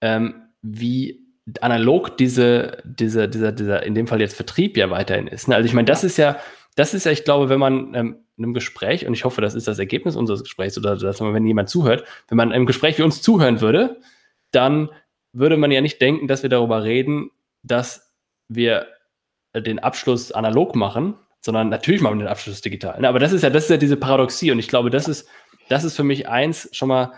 [0.00, 1.21] ähm, wie
[1.60, 5.48] analog diese, diese, dieser, dieser, in dem Fall jetzt Vertrieb ja weiterhin ist.
[5.48, 5.56] Ne?
[5.56, 6.38] Also ich meine, das ist ja,
[6.76, 9.54] das ist ja, ich glaube, wenn man ähm, in einem Gespräch, und ich hoffe, das
[9.54, 12.98] ist das Ergebnis unseres Gesprächs, oder dass man, wenn jemand zuhört, wenn man im Gespräch
[12.98, 14.00] wie uns zuhören würde,
[14.52, 14.88] dann
[15.32, 17.30] würde man ja nicht denken, dass wir darüber reden,
[17.62, 18.12] dass
[18.48, 18.86] wir
[19.54, 23.00] den Abschluss analog machen, sondern natürlich machen wir den Abschluss digital.
[23.00, 23.08] Ne?
[23.08, 25.28] Aber das ist ja, das ist ja diese Paradoxie und ich glaube, das ist,
[25.68, 27.12] das ist für mich eins schon mal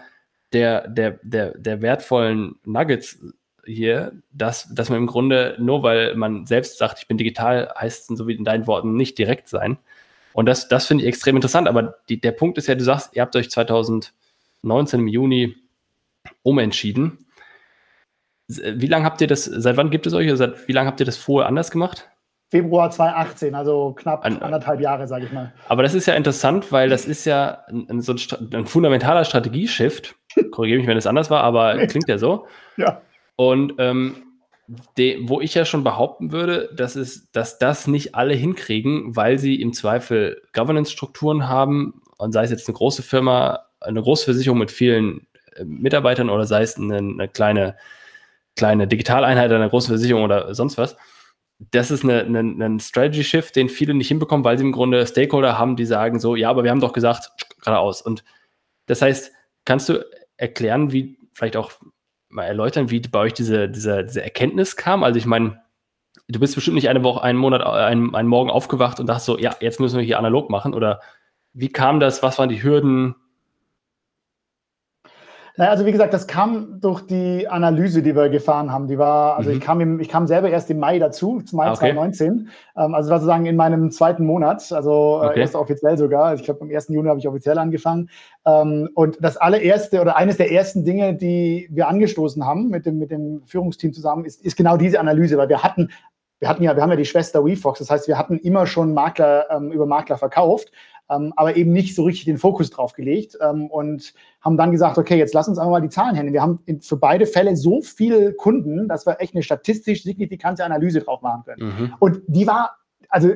[0.52, 3.18] der, der, der, der wertvollen Nuggets
[3.66, 8.10] hier, dass, dass man im Grunde, nur weil man selbst sagt, ich bin digital, heißt
[8.10, 9.78] es so wie in deinen Worten nicht direkt sein.
[10.32, 11.68] Und das, das finde ich extrem interessant.
[11.68, 15.56] Aber die, der Punkt ist ja, du sagst, ihr habt euch 2019 im Juni
[16.42, 17.26] umentschieden.
[18.48, 21.06] Wie lange habt ihr das, seit wann gibt es euch, seit wie lange habt ihr
[21.06, 22.08] das vorher anders gemacht?
[22.50, 25.52] Februar 2018, also knapp An, anderthalb Jahre, sage ich mal.
[25.68, 28.18] Aber das ist ja interessant, weil das ist ja ein, so ein,
[28.52, 30.14] ein fundamentaler Strategieshift.
[30.52, 32.46] Korrigiere mich, wenn es anders war, aber klingt ja so.
[32.76, 33.00] Ja.
[33.36, 34.16] Und ähm,
[34.96, 39.38] de, wo ich ja schon behaupten würde, dass, es, dass das nicht alle hinkriegen, weil
[39.38, 44.58] sie im Zweifel Governance-Strukturen haben und sei es jetzt eine große Firma, eine große Versicherung
[44.58, 47.76] mit vielen äh, Mitarbeitern oder sei es eine, eine kleine,
[48.56, 50.96] kleine Digitaleinheit einer großen Versicherung oder sonst was.
[51.70, 55.86] Das ist ein Strategy-Shift, den viele nicht hinbekommen, weil sie im Grunde Stakeholder haben, die
[55.86, 58.02] sagen so, ja, aber wir haben doch gesagt, geradeaus.
[58.02, 58.24] Und
[58.86, 59.32] das heißt,
[59.64, 60.04] kannst du
[60.36, 61.72] erklären, wie vielleicht auch
[62.34, 65.04] mal erläutern, wie bei euch diese, diese, diese Erkenntnis kam?
[65.04, 65.60] Also ich meine,
[66.28, 69.38] du bist bestimmt nicht eine Woche, einen Monat, einen, einen Morgen aufgewacht und dachtest so,
[69.38, 70.74] ja, jetzt müssen wir hier analog machen.
[70.74, 71.00] Oder
[71.52, 72.22] wie kam das?
[72.22, 73.14] Was waren die Hürden?
[75.56, 78.88] Naja, also wie gesagt, das kam durch die Analyse, die wir gefahren haben.
[78.88, 79.56] Die war, also mhm.
[79.56, 81.92] ich, kam im, ich kam selber erst im Mai dazu, Mai okay.
[81.92, 82.48] 2019.
[82.76, 85.40] Ähm, also war sozusagen in meinem zweiten Monat, also äh, okay.
[85.40, 86.34] erst offiziell sogar.
[86.34, 86.88] Ich glaube, am 1.
[86.88, 88.10] Juni habe ich offiziell angefangen.
[88.44, 92.98] Ähm, und das allererste oder eines der ersten Dinge, die wir angestoßen haben mit dem,
[92.98, 95.90] mit dem Führungsteam zusammen, ist, ist genau diese Analyse, weil wir hatten
[96.40, 98.92] wir hatten ja, wir haben ja die Schwester WeFox, das heißt, wir hatten immer schon
[98.92, 100.72] Makler ähm, über Makler verkauft
[101.10, 104.98] ähm, aber eben nicht so richtig den Fokus drauf gelegt ähm, und haben dann gesagt,
[104.98, 106.32] okay, jetzt lass uns einfach mal die Zahlen nennen.
[106.32, 110.64] Wir haben in, für beide Fälle so viele Kunden, dass wir echt eine statistisch signifikante
[110.64, 111.68] Analyse drauf machen können.
[111.68, 111.94] Mhm.
[111.98, 112.76] Und die war,
[113.08, 113.32] also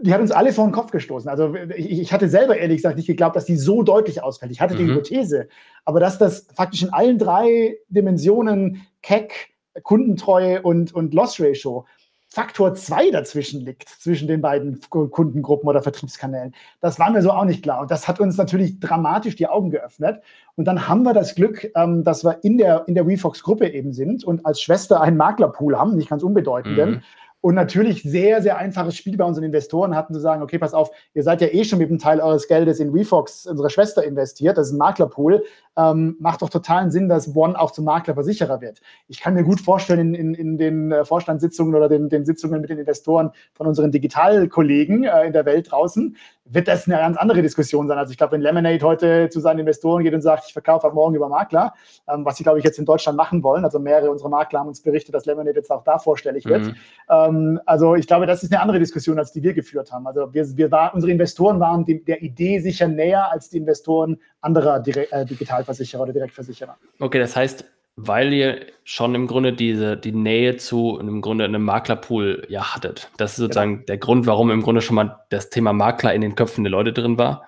[0.00, 1.28] die hat uns alle vor den Kopf gestoßen.
[1.28, 4.52] Also ich, ich, hatte selber ehrlich gesagt nicht geglaubt, dass die so deutlich ausfällt.
[4.52, 4.78] Ich hatte mhm.
[4.78, 5.48] die Hypothese,
[5.84, 9.48] aber dass das faktisch in allen drei Dimensionen CAC,
[9.82, 11.86] Kundentreue und, und Loss Ratio
[12.30, 16.54] Faktor 2 dazwischen liegt, zwischen den beiden Kundengruppen oder Vertriebskanälen.
[16.80, 17.80] Das war mir so auch nicht klar.
[17.80, 20.22] Und das hat uns natürlich dramatisch die Augen geöffnet.
[20.54, 23.92] Und dann haben wir das Glück, ähm, dass wir in der, in der WeFox-Gruppe eben
[23.92, 26.90] sind und als Schwester einen Maklerpool haben, nicht ganz unbedeutenden.
[26.90, 27.02] Mhm
[27.40, 30.90] und natürlich sehr, sehr einfaches Spiel bei unseren Investoren hatten zu sagen, okay, pass auf,
[31.14, 34.58] ihr seid ja eh schon mit einem Teil eures Geldes in WeFox, unserer Schwester, investiert,
[34.58, 35.44] das ist ein Maklerpool,
[35.76, 38.80] ähm, macht doch totalen Sinn, dass One auch zum Maklerversicherer wird.
[39.06, 42.60] Ich kann mir gut vorstellen, in, in, in den äh, Vorstandssitzungen oder den, den Sitzungen
[42.60, 46.16] mit den Investoren von unseren Digitalkollegen äh, in der Welt draußen,
[46.50, 47.98] wird das eine ganz andere Diskussion sein.
[47.98, 50.94] Also ich glaube, wenn Lemonade heute zu seinen Investoren geht und sagt, ich verkaufe ab
[50.94, 51.74] morgen über Makler,
[52.08, 54.68] ähm, was sie, glaube ich, jetzt in Deutschland machen wollen, also mehrere unserer Makler haben
[54.68, 56.66] uns berichtet, dass Lemonade jetzt auch da vorstellig wird.
[56.66, 56.74] Mhm.
[57.08, 60.06] Ähm, also ich glaube, das ist eine andere Diskussion, als die wir geführt haben.
[60.06, 64.18] Also wir, wir war, unsere Investoren waren die, der Idee sicher näher als die Investoren
[64.40, 66.76] anderer Dire äh, Digitalversicherer oder Direktversicherer.
[67.00, 67.64] Okay, das heißt,
[68.00, 73.10] weil ihr schon im Grunde diese, die Nähe zu im Grunde einem Maklerpool ja hattet.
[73.16, 73.86] Das ist sozusagen genau.
[73.86, 76.92] der Grund, warum im Grunde schon mal das Thema Makler in den Köpfen der Leute
[76.92, 77.44] drin war.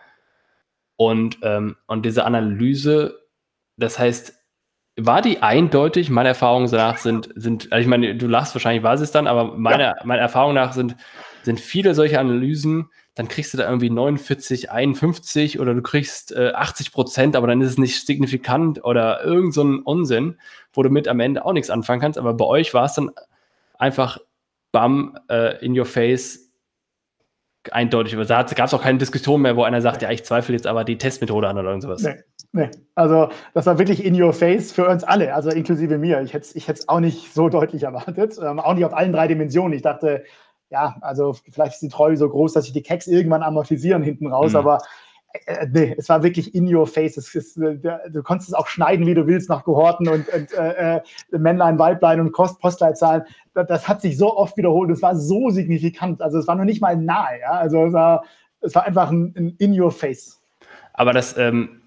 [0.96, 3.20] Und, ähm, und diese Analyse,
[3.76, 4.34] das heißt,
[4.96, 6.10] war die eindeutig?
[6.10, 9.56] Meine Erfahrungen nach sind, sind also ich meine, du lachst wahrscheinlich, war es dann, aber
[9.56, 9.94] meine, ja.
[10.04, 10.96] meine Erfahrung nach sind,
[11.42, 16.52] sind viele solche Analysen dann kriegst du da irgendwie 49, 51 oder du kriegst äh,
[16.54, 20.38] 80 Prozent, aber dann ist es nicht signifikant oder irgend so ein Unsinn,
[20.72, 22.18] wo du mit am Ende auch nichts anfangen kannst.
[22.18, 23.10] Aber bei euch war es dann
[23.76, 24.16] einfach
[24.72, 26.50] bam, äh, in your face
[27.70, 28.16] eindeutig.
[28.26, 30.84] Da gab es auch keine Diskussion mehr, wo einer sagt, ja, ich zweifle jetzt aber
[30.84, 32.00] die Testmethode an oder irgendwas.
[32.00, 32.14] Nee,
[32.52, 32.70] nee.
[32.94, 36.22] Also das war wirklich in your face für uns alle, also inklusive mir.
[36.22, 39.28] Ich hätte es ich auch nicht so deutlich erwartet, ähm, auch nicht auf allen drei
[39.28, 39.74] Dimensionen.
[39.74, 40.24] Ich dachte,
[40.70, 44.28] ja, also vielleicht ist die Treue so groß, dass sich die Keks irgendwann amortisieren hinten
[44.28, 44.58] raus, mhm.
[44.58, 44.78] aber
[45.46, 47.16] äh, nee, es war wirklich in your face.
[47.16, 47.78] Es ist, äh,
[48.10, 51.78] du konntest es auch schneiden, wie du willst, nach Kohorten und, und äh, äh Männlein,
[51.78, 53.22] Weiblein und Kost, Postleitzahlen.
[53.54, 54.90] Das, das, hat sich so oft wiederholt.
[54.90, 56.20] Es war so signifikant.
[56.20, 57.40] Also es war noch nicht mal nahe.
[57.40, 57.52] Ja?
[57.52, 58.24] Also es war,
[58.60, 60.40] es war einfach ein, ein in your face.
[60.94, 61.80] Aber das, ähm,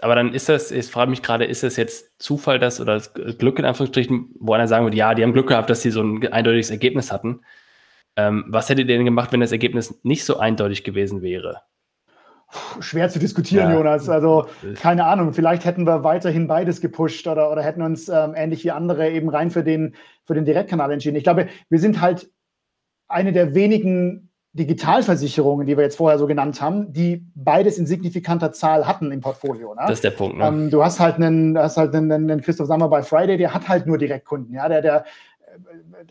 [0.00, 3.14] aber dann ist das, ich frage mich gerade, ist das jetzt Zufall, dass oder das
[3.14, 6.02] Glück in Anführungsstrichen, wo einer sagen würde, ja, die haben Glück gehabt, dass sie so
[6.02, 7.40] ein eindeutiges Ergebnis hatten.
[8.16, 11.62] Ähm, was hättet ihr denn gemacht, wenn das Ergebnis nicht so eindeutig gewesen wäre?
[12.80, 13.76] Schwer zu diskutieren, ja.
[13.76, 14.10] Jonas.
[14.10, 18.62] Also keine Ahnung, vielleicht hätten wir weiterhin beides gepusht oder, oder hätten uns ähm, ähnlich
[18.64, 19.94] wie andere eben rein für den,
[20.24, 21.16] für den Direktkanal entschieden.
[21.16, 22.30] Ich glaube, wir sind halt
[23.08, 28.52] eine der wenigen Digitalversicherungen, die wir jetzt vorher so genannt haben, die beides in signifikanter
[28.52, 29.74] Zahl hatten im Portfolio.
[29.74, 29.80] Ne?
[29.86, 30.36] Das ist der Punkt.
[30.36, 30.46] Ne?
[30.46, 33.66] Ähm, du hast halt einen, hast halt einen, einen Christoph Sammer bei Friday, der hat
[33.66, 34.54] halt nur Direktkunden.
[34.54, 34.68] Ja?
[34.68, 35.04] Der, der,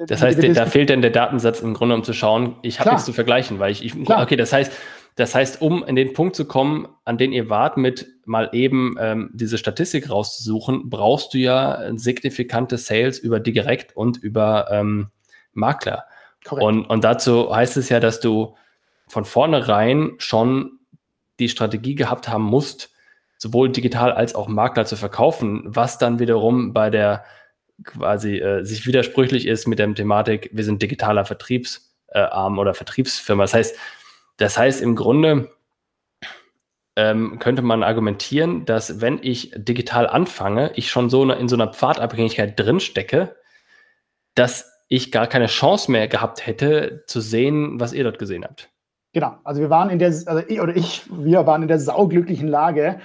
[0.07, 3.05] das heißt, da fehlt dann der Datensatz im Grunde, um zu schauen, ich habe nichts
[3.05, 4.71] zu vergleichen, weil ich, ich okay, das heißt,
[5.15, 8.95] das heißt, um in den Punkt zu kommen, an den ihr wart, mit mal eben
[8.99, 15.09] ähm, diese Statistik rauszusuchen, brauchst du ja signifikante Sales über Direkt und über ähm,
[15.53, 16.05] Makler.
[16.49, 18.55] Und, und dazu heißt es ja, dass du
[19.07, 20.79] von vornherein schon
[21.39, 22.91] die Strategie gehabt haben musst,
[23.37, 27.23] sowohl digital als auch Makler zu verkaufen, was dann wiederum bei der
[27.83, 33.43] quasi äh, sich widersprüchlich ist mit der Thematik, wir sind digitaler Vertriebsarm äh, oder Vertriebsfirma.
[33.43, 33.77] Das heißt,
[34.37, 35.51] das heißt im Grunde
[36.95, 41.71] ähm, könnte man argumentieren, dass wenn ich digital anfange, ich schon so in so einer
[41.73, 43.35] Pfadabhängigkeit drinstecke,
[44.35, 48.69] dass ich gar keine Chance mehr gehabt hätte, zu sehen, was ihr dort gesehen habt.
[49.13, 52.47] Genau, also wir waren in der, also ich oder ich, wir waren in der sauglücklichen
[52.47, 52.99] Lage,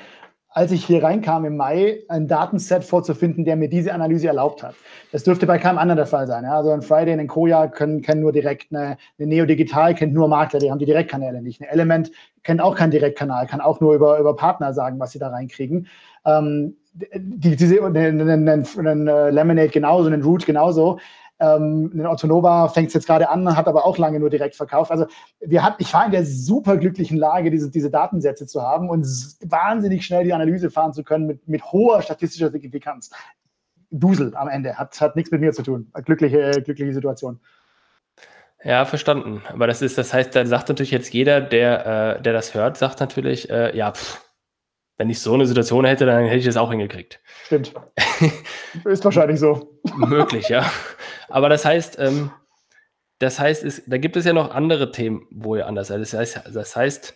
[0.56, 4.74] als ich hier reinkam im Mai, ein Datenset vorzufinden, der mir diese Analyse erlaubt hat.
[5.12, 6.44] Das dürfte bei keinem anderen der Fall sein.
[6.44, 6.56] Ja?
[6.56, 10.28] Also ein Friday ein Koja können, kennen nur direkt, eine, eine Neo Digital kennt nur
[10.28, 11.60] Makler, die haben die Direktkanäle nicht.
[11.60, 12.10] Eine Element
[12.42, 15.88] kennt auch keinen Direktkanal, kann auch nur über, über Partner sagen, was sie da reinkriegen.
[16.24, 20.98] Ähm, die, diese, ein, ein, ein Lemonade genauso, ein Root genauso.
[21.38, 24.56] Ähm, ein Otto Nova fängt es jetzt gerade an, hat aber auch lange nur direkt
[24.56, 24.90] verkauft.
[24.90, 25.06] Also
[25.40, 29.04] wir hatten, ich war in der super glücklichen Lage, diese, diese Datensätze zu haben und
[29.44, 33.10] wahnsinnig schnell die Analyse fahren zu können mit, mit hoher statistischer Signifikanz.
[33.90, 35.90] Dusel am Ende, hat, hat nichts mit mir zu tun.
[36.04, 37.38] Glückliche, glückliche Situation.
[38.64, 39.42] Ja, verstanden.
[39.52, 42.76] Aber das ist, das heißt, da sagt natürlich jetzt jeder, der, äh, der das hört,
[42.78, 44.25] sagt natürlich, äh, ja, pff,
[44.98, 47.20] wenn ich so eine Situation hätte, dann hätte ich das auch hingekriegt.
[47.44, 47.74] Stimmt.
[48.84, 49.78] ist wahrscheinlich so.
[49.96, 50.70] Möglich, ja.
[51.28, 52.30] Aber das heißt, ähm,
[53.18, 56.00] das heißt, es, da gibt es ja noch andere Themen, wo ihr anders seid.
[56.00, 57.14] Das heißt, das heißt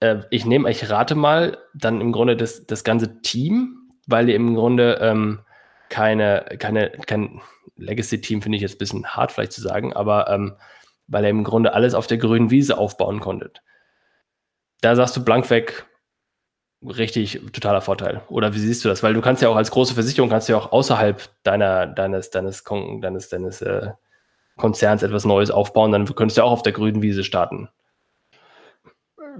[0.00, 4.36] äh, ich nehme, ich rate mal dann im Grunde das, das ganze Team, weil ihr
[4.36, 5.40] im Grunde ähm,
[5.88, 7.40] keine, keine, kein
[7.76, 10.56] Legacy-Team finde ich jetzt ein bisschen hart vielleicht zu sagen, aber ähm,
[11.06, 13.62] weil ihr im Grunde alles auf der grünen Wiese aufbauen konntet.
[14.80, 15.86] Da sagst du blank weg,
[16.88, 18.22] richtig totaler Vorteil.
[18.28, 19.02] Oder wie siehst du das?
[19.02, 22.64] Weil du kannst ja auch als große Versicherung kannst ja auch außerhalb deiner, deines, deines,
[22.64, 23.90] deines, deines äh,
[24.56, 27.68] Konzerns etwas Neues aufbauen, dann könntest du ja auch auf der grünen Wiese starten.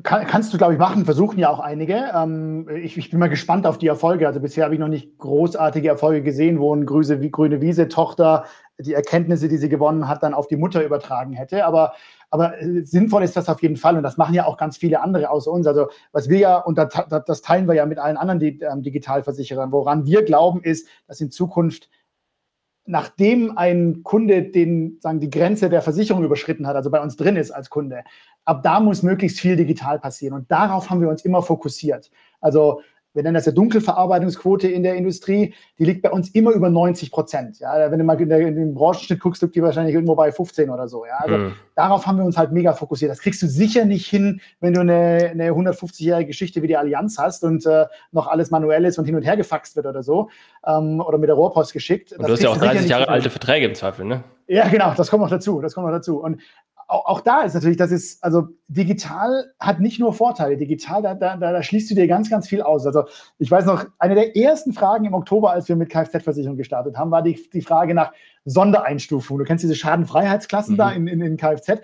[0.02, 2.10] Kann, kannst du, glaube ich, machen, versuchen ja auch einige.
[2.14, 4.26] Ähm, ich, ich, bin mal gespannt auf die Erfolge.
[4.26, 8.44] Also bisher habe ich noch nicht großartige Erfolge gesehen, wo eine grüne, grüne Wiese-Tochter
[8.78, 11.64] die Erkenntnisse, die sie gewonnen hat, dann auf die Mutter übertragen hätte.
[11.64, 11.94] Aber
[12.30, 15.00] aber äh, sinnvoll ist das auf jeden Fall und das machen ja auch ganz viele
[15.00, 15.66] andere außer uns.
[15.66, 16.88] Also was wir ja, und das,
[17.26, 21.30] das teilen wir ja mit allen anderen ähm, Digitalversicherern, woran wir glauben, ist, dass in
[21.30, 21.88] Zukunft
[22.88, 27.34] nachdem ein Kunde den, sagen, die Grenze der Versicherung überschritten hat, also bei uns drin
[27.34, 28.04] ist als Kunde,
[28.46, 30.34] ab da muss möglichst viel digital passieren.
[30.34, 32.10] Und darauf haben wir uns immer fokussiert.
[32.40, 32.80] Also
[33.16, 37.10] wir nennen das ja Dunkelverarbeitungsquote in der Industrie, die liegt bei uns immer über 90
[37.10, 37.58] Prozent.
[37.60, 40.30] Ja, wenn du mal in, der, in den Branchenschnitt guckst, liegt die wahrscheinlich irgendwo bei
[40.30, 41.06] 15 oder so.
[41.06, 41.52] Ja, also mhm.
[41.74, 43.10] darauf haben wir uns halt mega fokussiert.
[43.10, 47.16] Das kriegst du sicher nicht hin, wenn du eine, eine 150-jährige Geschichte wie die Allianz
[47.18, 50.28] hast und äh, noch alles manuell ist und hin und her gefaxt wird oder so
[50.66, 52.12] ähm, oder mit der Rohrpost geschickt.
[52.12, 54.24] Und du hast ja auch 30 Jahre alte Verträge im Zweifel, ne?
[54.46, 55.62] Ja, genau, das kommt noch dazu.
[55.62, 56.22] Das kommt noch dazu.
[56.22, 56.40] Und
[56.88, 60.56] auch, auch, da ist natürlich, das ist, also digital hat nicht nur Vorteile.
[60.56, 62.86] Digital, da, da, da schließt du dir ganz, ganz viel aus.
[62.86, 63.04] Also
[63.38, 67.10] ich weiß noch, eine der ersten Fragen im Oktober, als wir mit Kfz-Versicherung gestartet haben,
[67.10, 68.12] war die, die Frage nach
[68.44, 69.38] Sondereinstufung.
[69.38, 70.78] Du kennst diese Schadenfreiheitsklassen mhm.
[70.78, 71.80] da in, in, in Kfz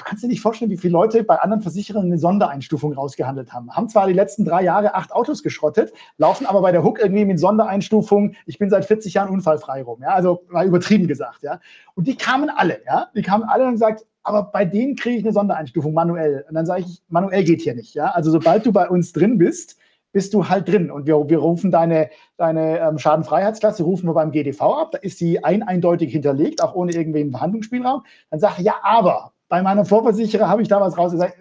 [0.00, 3.70] du kannst dir nicht vorstellen, wie viele Leute bei anderen Versicherern eine Sondereinstufung rausgehandelt haben.
[3.70, 7.24] Haben zwar die letzten drei Jahre acht Autos geschrottet, laufen aber bei der Hook irgendwie
[7.24, 10.00] mit Sondereinstufung, ich bin seit 40 Jahren unfallfrei rum.
[10.02, 10.08] Ja?
[10.08, 11.42] Also mal übertrieben gesagt.
[11.42, 11.60] Ja?
[11.94, 13.08] Und die kamen alle, ja.
[13.14, 16.44] Die kamen alle und gesagt, aber bei denen kriege ich eine Sondereinstufung manuell.
[16.48, 17.94] Und dann sage ich, manuell geht hier nicht.
[17.94, 18.10] Ja?
[18.10, 19.78] Also sobald du bei uns drin bist,
[20.12, 20.90] bist du halt drin.
[20.90, 24.92] Und wir, wir rufen deine, deine ähm, Schadenfreiheitsklasse, rufen wir beim GDV ab.
[24.92, 28.02] Da ist sie ein, eindeutig hinterlegt, auch ohne irgendwen Verhandlungsspielraum.
[28.30, 31.36] Dann sage ich, ja, aber bei meinem Vorversicherer habe ich da was rausgesagt,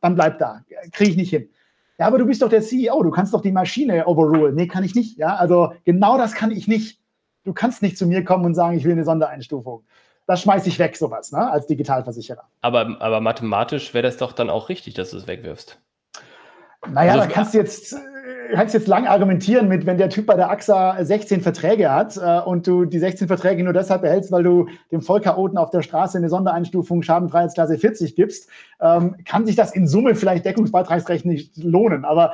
[0.00, 0.62] dann bleib da.
[0.92, 1.48] Kriege ich nicht hin.
[1.98, 4.54] Ja, aber du bist doch der CEO, du kannst doch die Maschine overrulen.
[4.54, 5.16] Nee, kann ich nicht.
[5.16, 7.00] Ja, also genau das kann ich nicht.
[7.44, 9.84] Du kannst nicht zu mir kommen und sagen, ich will eine Sondereinstufung
[10.26, 12.44] das schmeiße ich weg, sowas, ne, als Digitalversicherer.
[12.62, 15.78] Aber, aber mathematisch wäre das doch dann auch richtig, dass du es wegwirfst.
[16.90, 17.98] Naja, also, da kannst du jetzt, äh,
[18.52, 22.40] kannst jetzt lang argumentieren mit, wenn der Typ bei der AXA 16 Verträge hat äh,
[22.40, 26.18] und du die 16 Verträge nur deshalb behältst, weil du dem Vollchaoten auf der Straße
[26.18, 28.48] eine Sondereinstufung Schadenfreiheitsklasse 40 gibst,
[28.80, 32.04] ähm, kann sich das in Summe vielleicht deckungsbeitragsrechtlich lohnen.
[32.04, 32.32] Aber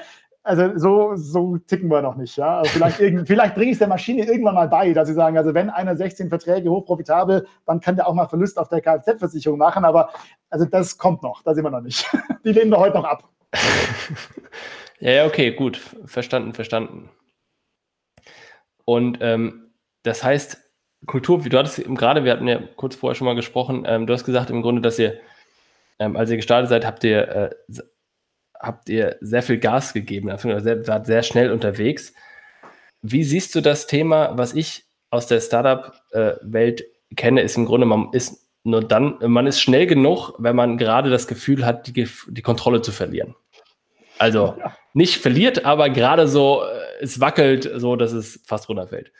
[0.50, 2.36] also so, so ticken wir noch nicht.
[2.36, 2.58] Ja?
[2.58, 2.96] Also vielleicht,
[3.28, 5.96] vielleicht bringe ich es der Maschine irgendwann mal bei, dass sie sagen, also wenn einer
[5.96, 9.84] 16 Verträge hochprofitabel, dann kann der auch mal Verlust auf der Kfz-Versicherung machen.
[9.84, 10.10] Aber
[10.50, 12.04] also das kommt noch, da sind wir noch nicht.
[12.44, 13.28] Die lehnen wir heute noch ab.
[14.98, 15.76] ja, okay, gut.
[16.04, 17.08] Verstanden, verstanden.
[18.84, 19.70] Und ähm,
[20.02, 20.58] das heißt,
[21.06, 24.12] Kultur, wie du hattest gerade, wir hatten ja kurz vorher schon mal gesprochen, ähm, du
[24.12, 25.20] hast gesagt im Grunde, dass ihr,
[26.00, 27.50] ähm, als ihr gestartet seid, habt ihr äh,
[28.60, 32.12] habt ihr sehr viel Gas gegeben, sehr, wart sehr schnell unterwegs.
[33.02, 36.84] Wie siehst du das Thema, was ich aus der Startup-Welt
[37.16, 41.10] kenne, ist im Grunde, man ist nur dann, man ist schnell genug, wenn man gerade
[41.10, 43.34] das Gefühl hat, die, die Kontrolle zu verlieren.
[44.18, 44.76] Also ja.
[44.92, 49.12] nicht verliert, aber gerade so, äh, es wackelt so, dass es fast runterfällt.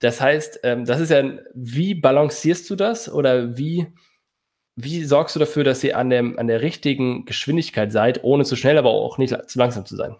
[0.00, 1.22] Das heißt, ähm, das ist ja,
[1.54, 3.86] wie balancierst du das oder wie
[4.76, 8.56] wie sorgst du dafür, dass ihr an, dem, an der richtigen Geschwindigkeit seid, ohne zu
[8.56, 10.16] schnell, aber auch nicht zu langsam zu sein?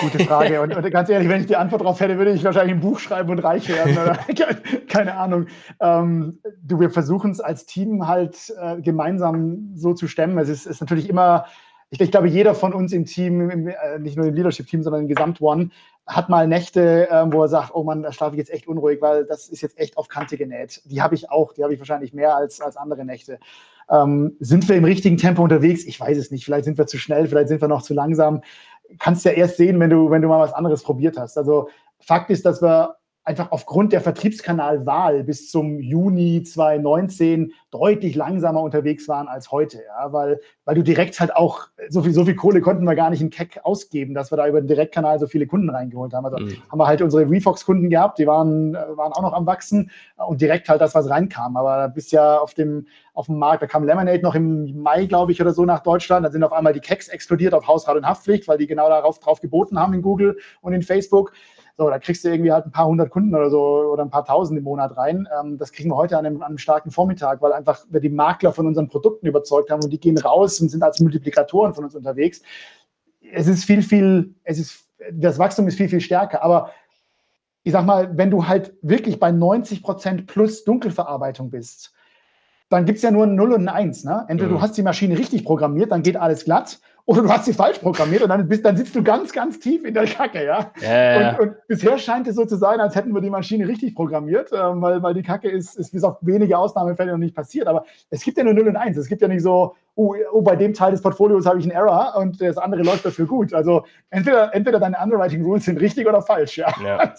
[0.00, 0.60] Gute Frage.
[0.60, 2.98] Und, und, ganz ehrlich, wenn ich die Antwort darauf hätte, würde ich wahrscheinlich ein Buch
[2.98, 3.92] schreiben und reich werden.
[3.92, 4.18] Oder?
[4.88, 5.46] Keine Ahnung.
[5.80, 10.38] Ähm, du, wir versuchen es als Team halt äh, gemeinsam so zu stemmen.
[10.38, 11.46] Es ist, ist natürlich immer,
[11.90, 15.02] ich, ich, glaube, jeder von uns im Team, im, äh, nicht nur im Leadership-Team, sondern
[15.02, 15.70] im Gesamt-One,
[16.06, 19.00] hat mal Nächte, äh, wo er sagt, oh Mann, da schlafe ich jetzt echt unruhig,
[19.00, 20.82] weil das ist jetzt echt auf Kante genäht.
[20.84, 23.38] Die habe ich auch, die habe ich wahrscheinlich mehr als, als andere Nächte.
[23.90, 25.84] Ähm, sind wir im richtigen Tempo unterwegs?
[25.84, 26.44] Ich weiß es nicht.
[26.44, 28.42] Vielleicht sind wir zu schnell, vielleicht sind wir noch zu langsam
[28.98, 31.36] kannst ja erst sehen, wenn du, wenn du mal was anderes probiert hast.
[31.36, 31.68] Also
[32.00, 32.96] Fakt ist, dass wir
[33.28, 40.10] einfach aufgrund der Vertriebskanalwahl bis zum Juni 2019 deutlich langsamer unterwegs waren als heute, ja,
[40.14, 43.20] weil, weil du direkt halt auch, so viel, so viel Kohle konnten wir gar nicht
[43.20, 46.24] in Keck ausgeben, dass wir da über den Direktkanal so viele Kunden reingeholt haben.
[46.24, 46.56] Also mhm.
[46.72, 50.70] haben wir halt unsere Refox-Kunden gehabt, die waren, waren auch noch am Wachsen und direkt
[50.70, 51.58] halt das, was reinkam.
[51.58, 55.04] Aber da bist ja auf dem, auf dem Markt, da kam Lemonade noch im Mai,
[55.04, 56.24] glaube ich, oder so nach Deutschland.
[56.24, 59.18] Dann sind auf einmal die Keks explodiert auf Hausrat und Haftpflicht, weil die genau darauf
[59.18, 61.34] drauf geboten haben in Google und in Facebook.
[61.80, 63.60] So, da kriegst du irgendwie halt ein paar hundert Kunden oder so
[63.92, 65.28] oder ein paar tausend im Monat rein.
[65.40, 68.08] Ähm, das kriegen wir heute an einem, an einem, starken Vormittag, weil einfach wir die
[68.08, 71.84] Makler von unseren Produkten überzeugt haben und die gehen raus und sind als Multiplikatoren von
[71.84, 72.42] uns unterwegs.
[73.32, 76.42] Es ist viel, viel, es ist, das Wachstum ist viel, viel stärker.
[76.42, 76.72] Aber
[77.62, 81.92] ich sag mal, wenn du halt wirklich bei 90 Prozent plus Dunkelverarbeitung bist,
[82.70, 84.02] dann gibt es ja nur ein 0 und ein 1.
[84.02, 84.24] Ne?
[84.26, 84.54] Entweder mhm.
[84.56, 87.78] du hast die Maschine richtig programmiert, dann geht alles glatt, oder du hast sie falsch
[87.78, 90.70] programmiert und dann, bist, dann sitzt du ganz, ganz tief in der Kacke, ja.
[90.82, 93.94] ja, Und, und, bisher scheint es so zu sein, als hätten wir die Maschine richtig
[93.94, 97.66] programmiert, äh, weil, weil die Kacke ist, ist bis auf wenige Ausnahmefälle noch nicht passiert.
[97.66, 98.98] Aber es gibt ja nur 0 und 1.
[98.98, 101.72] Es gibt ja nicht so, oh, oh bei dem Teil des Portfolios habe ich einen
[101.72, 103.54] Error und das andere läuft dafür gut.
[103.54, 106.74] Also entweder, entweder deine Underwriting Rules sind richtig oder falsch, ja.
[106.84, 107.14] ja.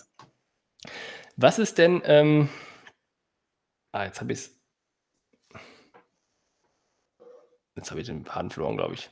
[1.35, 2.47] Was ist denn, ähm,
[3.91, 4.59] ah, jetzt habe ich es.
[7.75, 9.09] Jetzt habe ich den Faden verloren, glaube ich.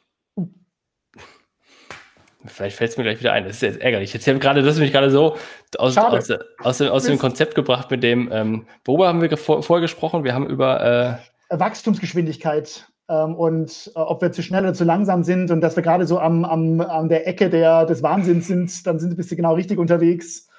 [2.47, 3.43] Vielleicht fällt es mir gleich wieder ein.
[3.43, 4.13] Das ist jetzt ärgerlich.
[4.13, 5.37] Jetzt haben gerade, das ist mich gerade so
[5.77, 9.63] aus, aus, aus, dem, aus, dem, Konzept gebracht mit dem, ähm, worüber haben wir vor,
[9.63, 10.23] vorher gesprochen?
[10.23, 15.23] Wir haben über äh Wachstumsgeschwindigkeit ähm, und äh, ob wir zu schnell oder zu langsam
[15.23, 18.85] sind und dass wir gerade so am, am, an der Ecke der, des Wahnsinns sind,
[18.85, 20.49] dann sind, bist du genau richtig unterwegs.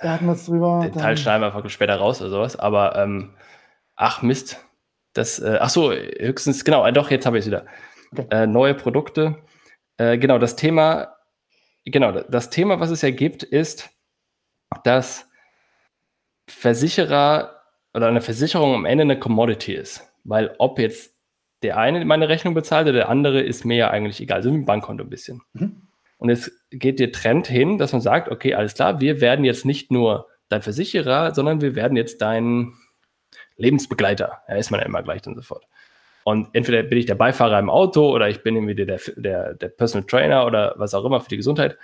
[0.00, 0.80] Da hatten wir es drüber.
[0.82, 2.56] Den Teil schneiden wir einfach später raus oder sowas.
[2.56, 3.34] Aber ähm,
[3.94, 4.64] ach Mist.
[5.14, 7.66] Das, äh, ach so, höchstens, genau, doch, jetzt habe ich es wieder.
[8.12, 8.26] Okay.
[8.30, 9.36] Äh, neue Produkte.
[10.02, 11.16] Äh, genau, das Thema,
[11.84, 13.90] genau, das Thema, was es ja gibt, ist,
[14.84, 15.28] dass
[16.48, 17.62] Versicherer
[17.94, 20.12] oder eine Versicherung am Ende eine Commodity ist.
[20.24, 21.14] Weil ob jetzt
[21.62, 24.42] der eine meine Rechnung bezahlt oder der andere, ist mir ja eigentlich egal.
[24.42, 25.42] So wie ein Bankkonto ein bisschen.
[25.52, 25.82] Mhm.
[26.18, 29.64] Und es geht der Trend hin, dass man sagt, okay, alles klar, wir werden jetzt
[29.64, 32.72] nicht nur dein Versicherer, sondern wir werden jetzt dein
[33.56, 34.42] Lebensbegleiter.
[34.48, 35.64] Ja, ist man ja immer gleich und sofort.
[36.24, 39.68] Und entweder bin ich der Beifahrer im Auto oder ich bin irgendwie der, der, der
[39.68, 41.76] Personal Trainer oder was auch immer für die Gesundheit.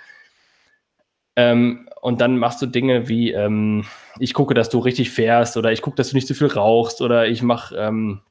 [1.35, 3.85] Ähm, und dann machst du Dinge wie, ähm,
[4.19, 7.01] ich gucke, dass du richtig fährst oder ich gucke, dass du nicht zu viel rauchst
[7.01, 8.21] oder ich mache ähm,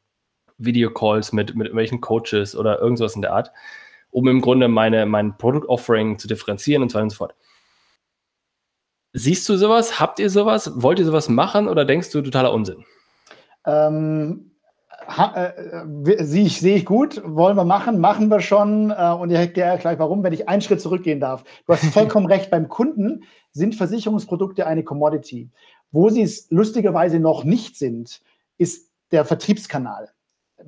[0.59, 3.53] Videocalls mit, mit irgendwelchen Coaches oder irgendwas in der Art,
[4.11, 7.35] um im Grunde meine, mein Produkt-Offering zu differenzieren und so weiter und so fort.
[9.13, 10.01] Siehst du sowas?
[10.01, 10.71] Habt ihr sowas?
[10.83, 12.85] Wollt ihr sowas machen oder denkst du totaler Unsinn?
[13.65, 14.48] Ähm,
[15.09, 18.91] äh, äh, sehe ich, seh ich gut, wollen wir machen, machen wir schon.
[18.91, 21.45] Äh, und ich erkläre gleich warum, wenn ich einen Schritt zurückgehen darf.
[21.67, 25.51] Du hast vollkommen recht, beim Kunden sind Versicherungsprodukte eine Commodity.
[25.91, 28.21] Wo sie es lustigerweise noch nicht sind,
[28.59, 30.11] ist der Vertriebskanal.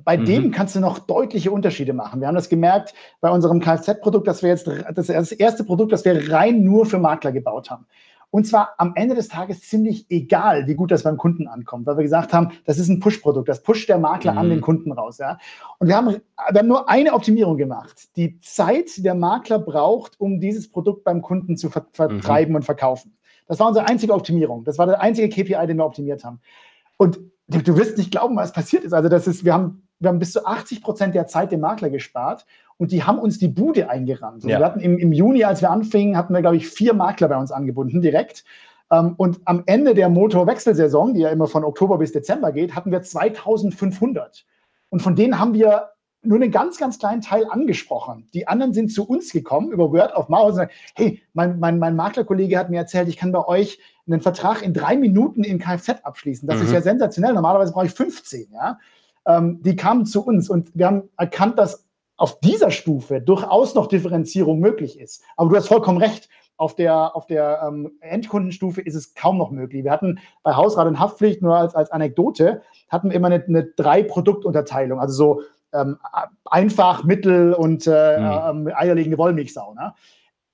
[0.03, 0.25] Bei mhm.
[0.25, 2.21] dem kannst du noch deutliche Unterschiede machen.
[2.21, 6.31] Wir haben das gemerkt bei unserem Kfz-Produkt, dass wir jetzt das erste Produkt, das wir
[6.31, 7.85] rein nur für Makler gebaut haben.
[8.31, 11.97] Und zwar am Ende des Tages ziemlich egal, wie gut das beim Kunden ankommt, weil
[11.97, 14.37] wir gesagt haben, das ist ein Push-Produkt, das pusht der Makler mhm.
[14.37, 15.17] an den Kunden raus.
[15.17, 15.37] Ja?
[15.79, 16.15] Und wir haben,
[16.51, 18.15] wir haben nur eine Optimierung gemacht.
[18.15, 22.57] Die Zeit, der Makler braucht, um dieses Produkt beim Kunden zu ver vertreiben mhm.
[22.57, 23.17] und verkaufen.
[23.47, 24.63] Das war unsere einzige Optimierung.
[24.63, 26.39] Das war der einzige KPI, den wir optimiert haben.
[26.95, 28.93] Und du, du wirst nicht glauben, was passiert ist.
[28.93, 31.89] Also das ist, wir haben, wir haben bis zu 80 Prozent der Zeit dem Makler
[31.89, 32.45] gespart
[32.81, 34.43] und die haben uns die Bude eingerannt.
[34.43, 34.57] Ja.
[34.57, 37.37] Wir hatten im, im, Juni, als wir anfingen, hatten wir, glaube ich, vier Makler bei
[37.37, 38.43] uns angebunden, direkt.
[38.91, 42.91] Ähm, und am Ende der Motorwechselsaison, die ja immer von Oktober bis Dezember geht, hatten
[42.91, 44.47] wir 2500.
[44.89, 45.89] Und von denen haben wir
[46.23, 48.27] nur einen ganz, ganz kleinen Teil angesprochen.
[48.33, 51.77] Die anderen sind zu uns gekommen über Word of Mouth und sagen, hey, mein, mein,
[51.77, 53.77] mein Maklerkollege hat mir erzählt, ich kann bei euch
[54.07, 56.47] einen Vertrag in drei Minuten in Kfz abschließen.
[56.47, 56.65] Das mhm.
[56.65, 57.33] ist ja sensationell.
[57.33, 58.47] Normalerweise brauche ich 15.
[58.51, 58.79] Ja?
[59.27, 61.85] Ähm, die kamen zu uns und wir haben erkannt, dass
[62.21, 65.23] auf dieser Stufe durchaus noch Differenzierung möglich ist.
[65.37, 66.29] Aber du hast vollkommen recht.
[66.55, 69.83] Auf der, auf der ähm, Endkundenstufe ist es kaum noch möglich.
[69.83, 73.63] Wir hatten bei Hausrat und Haftpflicht, nur als, als Anekdote, hatten wir immer eine, eine
[73.63, 74.99] Drei-Produktunterteilung.
[74.99, 75.41] Also so
[75.73, 75.97] ähm,
[76.45, 78.67] einfach, mittel und äh, mhm.
[78.67, 79.73] ähm, eierlegende Wollmilchsau.
[79.73, 79.91] Ne?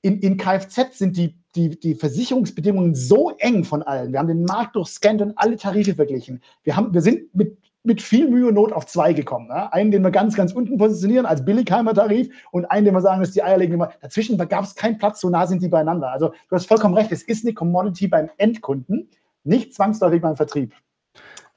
[0.01, 4.11] in, in Kfz sind die, die, die Versicherungsbedingungen so eng von allen.
[4.13, 6.41] Wir haben den Markt durchscannt und alle Tarife verglichen.
[6.63, 7.57] Wir, haben, wir sind mit,
[7.87, 9.47] mit viel Mühe und Not auf zwei gekommen.
[9.47, 9.73] Ne?
[9.73, 13.19] Einen, den wir ganz, ganz unten positionieren als Billigheimer Tarif und einen, den wir sagen,
[13.21, 13.89] das ist die eierlegende.
[14.01, 16.11] Dazwischen gab es keinen Platz, so nah sind die beieinander.
[16.11, 19.09] Also du hast vollkommen recht, es ist eine Commodity beim Endkunden,
[19.43, 20.73] nicht zwangsläufig beim Vertrieb.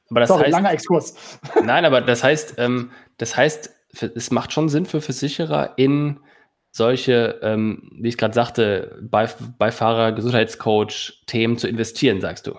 [0.09, 1.14] Aber das Sorry, heißt, langer Exkurs.
[1.64, 3.74] Nein, aber das heißt, ähm, das heißt,
[4.14, 6.20] es macht schon Sinn für Versicherer in
[6.72, 12.55] solche, ähm, wie ich gerade sagte, Beifahrer, Gesundheitscoach, Themen zu investieren, sagst du.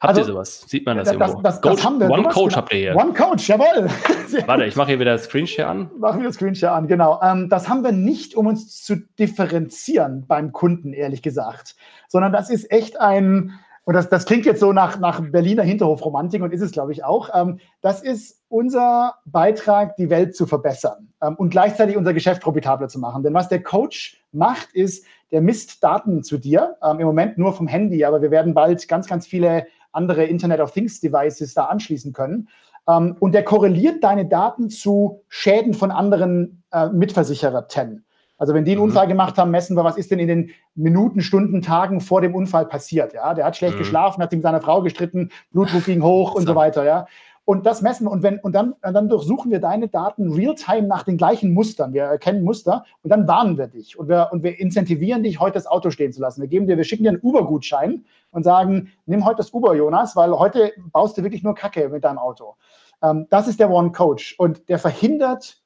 [0.00, 0.64] Habt also, ihr sowas?
[0.68, 1.42] Sieht man das, das irgendwo?
[1.42, 2.08] Das, das, Coach, haben wir.
[2.08, 2.96] One Coach habt ihr hier.
[2.96, 3.88] One Coach, jawohl.
[4.46, 5.90] Warte, ich mache hier wieder Screenshare an.
[5.98, 7.20] Machen wir Screenshare an, genau.
[7.20, 11.74] Ähm, das haben wir nicht, um uns zu differenzieren beim Kunden, ehrlich gesagt,
[12.06, 16.42] sondern das ist echt ein, und das, das klingt jetzt so nach, nach Berliner Hinterhofromantik
[16.42, 17.30] und ist es, glaube ich, auch.
[17.34, 22.88] Ähm, das ist unser Beitrag, die Welt zu verbessern ähm, und gleichzeitig unser Geschäft profitabler
[22.88, 23.24] zu machen.
[23.24, 27.52] Denn was der Coach macht, ist, der misst Daten zu dir, ähm, im Moment nur
[27.52, 29.66] vom Handy, aber wir werden bald ganz, ganz viele
[29.98, 32.48] andere Internet of Things Devices da anschließen können.
[32.88, 38.04] Ähm, und der korreliert deine Daten zu Schäden von anderen äh, Mitversicherern.
[38.38, 38.86] Also wenn die einen mhm.
[38.86, 42.36] Unfall gemacht haben, messen wir, was ist denn in den Minuten, Stunden, Tagen vor dem
[42.36, 43.12] Unfall passiert.
[43.12, 43.80] Ja, der hat schlecht mhm.
[43.80, 46.84] geschlafen, hat sich mit seiner Frau gestritten, Blutdruck ging hoch und so weiter.
[46.84, 47.06] Ja,
[47.48, 51.02] und das messen wir und wenn und dann, dann durchsuchen wir deine Daten real-time nach
[51.04, 51.94] den gleichen Mustern.
[51.94, 55.54] Wir erkennen Muster und dann warnen wir dich und wir und wir incentivieren dich, heute
[55.54, 56.42] das Auto stehen zu lassen.
[56.42, 60.14] Wir geben dir, wir schicken dir einen Uber-Gutschein und sagen, nimm heute das Uber, Jonas,
[60.14, 62.56] weil heute baust du wirklich nur Kacke mit deinem Auto.
[63.02, 65.56] Ähm, das ist der One Coach und der verhindert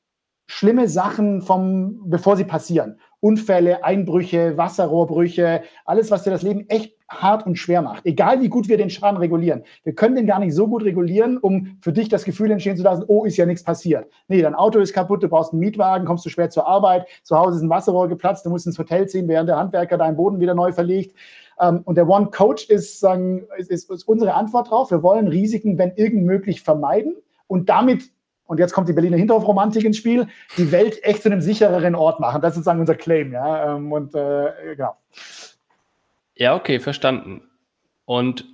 [0.46, 3.00] schlimme Sachen vom, bevor sie passieren.
[3.18, 8.06] Unfälle, Einbrüche, Wasserrohrbrüche, alles, was dir das Leben echt hart und schwer macht.
[8.06, 9.64] Egal wie gut wir den Schaden regulieren.
[9.84, 12.82] Wir können den gar nicht so gut regulieren, um für dich das Gefühl entstehen zu
[12.82, 14.06] lassen, oh, ist ja nichts passiert.
[14.28, 17.36] Nee, dein Auto ist kaputt, du brauchst einen Mietwagen, kommst du schwer zur Arbeit, zu
[17.36, 20.40] Hause ist ein Wasserrohr geplatzt, du musst ins Hotel ziehen, während der Handwerker deinen Boden
[20.40, 21.16] wieder neu verlegt.
[21.60, 24.90] Ähm, und der One Coach ist, sagen, ist, ist unsere Antwort drauf.
[24.90, 28.10] Wir wollen Risiken, wenn irgend möglich, vermeiden und damit
[28.46, 30.26] und jetzt kommt die Berliner Hinterhofromantik ins Spiel,
[30.58, 32.42] die Welt echt zu einem sichereren Ort machen.
[32.42, 33.76] Das ist sozusagen unser Claim, ja.
[33.76, 34.94] Ähm, und äh, genau.
[36.42, 37.42] Ja, okay, verstanden.
[38.04, 38.44] Und,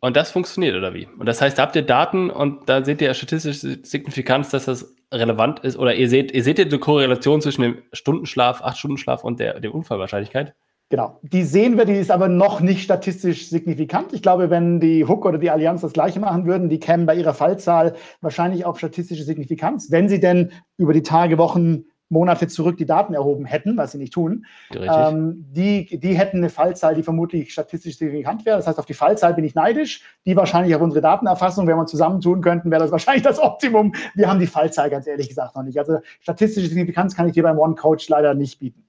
[0.00, 1.08] und das funktioniert, oder wie?
[1.18, 5.60] Und das heißt, habt ihr Daten und da seht ihr statistische Signifikanz, dass das relevant
[5.60, 9.40] ist, oder ihr seht, ihr seht eine Korrelation zwischen dem Stundenschlaf, acht Stunden Schlaf und
[9.40, 10.54] der, der Unfallwahrscheinlichkeit?
[10.90, 11.20] Genau.
[11.22, 14.12] Die sehen wir, die ist aber noch nicht statistisch signifikant.
[14.12, 17.14] Ich glaube, wenn die Hook oder die Allianz das Gleiche machen würden, die kämen bei
[17.14, 22.76] ihrer Fallzahl wahrscheinlich auf statistische Signifikanz, wenn sie denn über die Tage, Wochen, Monate zurück
[22.76, 24.44] die Daten erhoben hätten, was sie nicht tun.
[24.72, 28.58] Ähm, die, die hätten eine Fallzahl, die vermutlich statistisch signifikant wäre.
[28.58, 30.02] Das heißt, auf die Fallzahl bin ich neidisch.
[30.26, 33.94] Die wahrscheinlich auf unsere Datenerfassung, wenn wir zusammentun könnten, wäre das wahrscheinlich das Optimum.
[34.14, 35.78] Wir haben die Fallzahl ganz ehrlich gesagt noch nicht.
[35.78, 38.84] Also statistische Signifikanz kann ich dir beim One Coach leider nicht bieten.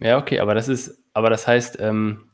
[0.00, 2.24] Ja, okay, aber das ist, aber das heißt, ähm,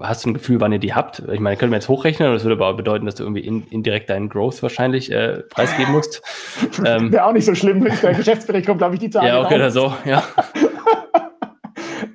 [0.00, 1.20] hast du ein Gefühl, wann ihr die habt?
[1.32, 4.10] Ich meine, können wir jetzt hochrechnen, das würde aber bedeuten, dass du irgendwie in, indirekt
[4.10, 6.22] deinen Growth wahrscheinlich äh, preisgeben musst.
[6.84, 9.28] ähm, Wäre auch nicht so schlimm, der Geschäftsbericht kommt, glaube ich, die Tage.
[9.28, 10.22] Ja, okay, oder so, ja.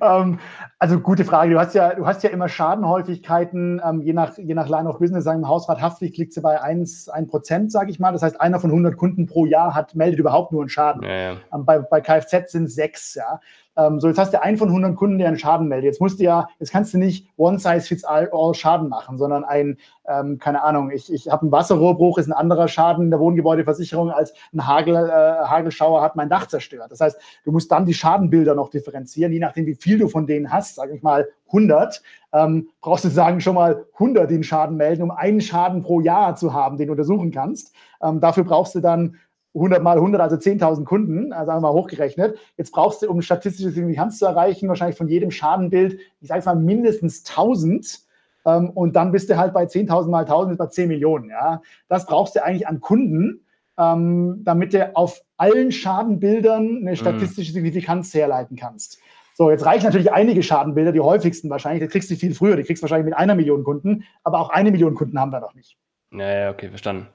[0.02, 0.38] ähm,
[0.78, 1.54] also gute Frage.
[1.54, 4.98] Du hast ja, du hast ja immer Schadenhäufigkeiten, ähm, je, nach, je nach Line of
[4.98, 8.12] Business, sagen im Hausrat Haftpflicht liegt sie bei 1, 1 Prozent, sage ich mal.
[8.12, 11.02] Das heißt, einer von 100 Kunden pro Jahr hat, meldet überhaupt nur einen Schaden.
[11.02, 11.36] Ja, ja.
[11.54, 13.40] Ähm, bei, bei Kfz sind es sechs, ja.
[13.76, 15.86] Ähm, so, jetzt hast du einen von 100 Kunden, der einen Schaden meldet.
[15.86, 19.18] Jetzt musst du ja, jetzt kannst du nicht one size fits all, all Schaden machen,
[19.18, 23.20] sondern ein, ähm, keine Ahnung, ich, ich habe einen Wasserrohrbruch, ist ein anderer Schaden der
[23.20, 26.90] Wohngebäudeversicherung als ein Hagel, äh, Hagelschauer hat mein Dach zerstört.
[26.90, 30.26] Das heißt, du musst dann die Schadenbilder noch differenzieren, je nachdem, wie viel du von
[30.26, 32.02] denen hast, sage ich mal 100,
[32.32, 36.36] ähm, brauchst du sagen schon mal 100 den Schaden melden, um einen Schaden pro Jahr
[36.36, 37.74] zu haben, den du untersuchen kannst.
[38.02, 39.16] Ähm, dafür brauchst du dann
[39.54, 42.38] 100 mal 100, also 10.000 Kunden, also sagen wir mal hochgerechnet.
[42.56, 46.56] Jetzt brauchst du, um statistische Signifikanz zu erreichen, wahrscheinlich von jedem Schadenbild, ich sage mal
[46.56, 48.00] mindestens 1.000.
[48.46, 51.30] Ähm, und dann bist du halt bei 10.000 mal 1.000, bei 10 Millionen.
[51.30, 51.62] Ja?
[51.88, 53.44] Das brauchst du eigentlich an Kunden,
[53.78, 56.96] ähm, damit du auf allen Schadenbildern eine mhm.
[56.96, 58.98] statistische Signifikanz herleiten kannst.
[59.36, 61.82] So, jetzt reichen natürlich einige Schadenbilder, die häufigsten wahrscheinlich.
[61.82, 62.56] Die kriegst du viel früher.
[62.56, 64.04] Die kriegst du wahrscheinlich mit einer Million Kunden.
[64.22, 65.76] Aber auch eine Million Kunden haben wir noch nicht.
[66.12, 67.08] Ja, ja, okay, verstanden.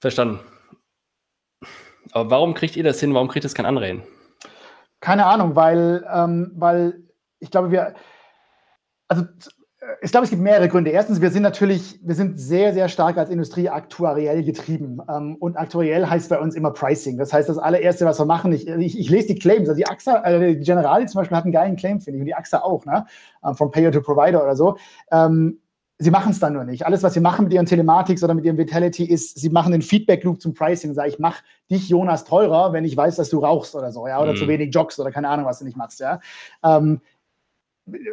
[0.00, 0.38] Verstanden.
[2.16, 3.12] Aber warum kriegt ihr das hin?
[3.12, 3.94] Warum kriegt das kein anderer?
[5.00, 7.02] Keine Ahnung, weil, ähm, weil
[7.40, 7.92] ich glaube, wir,
[9.06, 9.24] also
[10.00, 10.90] ich glaube, es gibt mehrere Gründe.
[10.92, 15.02] Erstens, wir sind natürlich, wir sind sehr, sehr stark als Industrie aktuariell getrieben.
[15.14, 17.18] Ähm, und aktuariell heißt bei uns immer Pricing.
[17.18, 19.68] Das heißt, das allererste, was wir machen, ich, ich, ich lese die Claims.
[19.68, 22.26] Also die AXA, äh, die Generali zum Beispiel hat einen geilen Claim, finde ich, und
[22.28, 23.04] die AXA auch, ne?
[23.44, 24.78] Ähm, vom Payer to Provider oder so.
[25.12, 25.60] Ähm,
[25.98, 26.84] Sie machen es dann nur nicht.
[26.84, 29.80] Alles, was Sie machen mit Ihren Telematics oder mit Ihrem Vitality, ist, Sie machen den
[29.80, 30.92] Feedback-Loop zum Pricing.
[30.92, 34.20] Sag ich, mach dich, Jonas, teurer, wenn ich weiß, dass du rauchst oder so, ja,
[34.20, 34.36] oder mhm.
[34.36, 36.20] zu wenig joggst oder keine Ahnung, was du nicht machst, ja.
[36.62, 37.00] Ähm,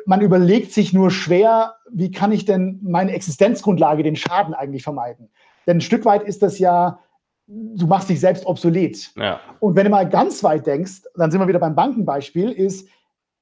[0.06, 5.30] man überlegt sich nur schwer, wie kann ich denn meine Existenzgrundlage, den Schaden eigentlich vermeiden?
[5.66, 7.00] Denn ein Stück weit ist das ja,
[7.48, 9.12] du machst dich selbst obsolet.
[9.16, 9.40] Ja.
[9.60, 12.88] Und wenn du mal ganz weit denkst, dann sind wir wieder beim Bankenbeispiel, ist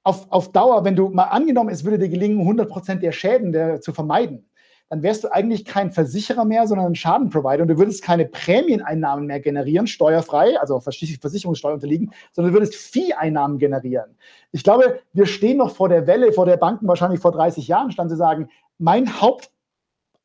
[0.04, 3.52] auf, auf Dauer, wenn du mal angenommen, es würde dir gelingen, 100 Prozent der Schäden
[3.52, 4.46] der, zu vermeiden,
[4.90, 9.26] dann wärst du eigentlich kein Versicherer mehr, sondern ein Schadenprovider und du würdest keine Prämieneinnahmen
[9.26, 14.18] mehr generieren, steuerfrei, also Versicherungssteuer unterliegen, sondern du würdest Vieheinnahmen generieren.
[14.52, 17.92] Ich glaube, wir stehen noch vor der Welle, vor der Banken wahrscheinlich vor 30 Jahren
[17.92, 18.50] stand zu sagen,
[18.80, 19.51] mein Haupt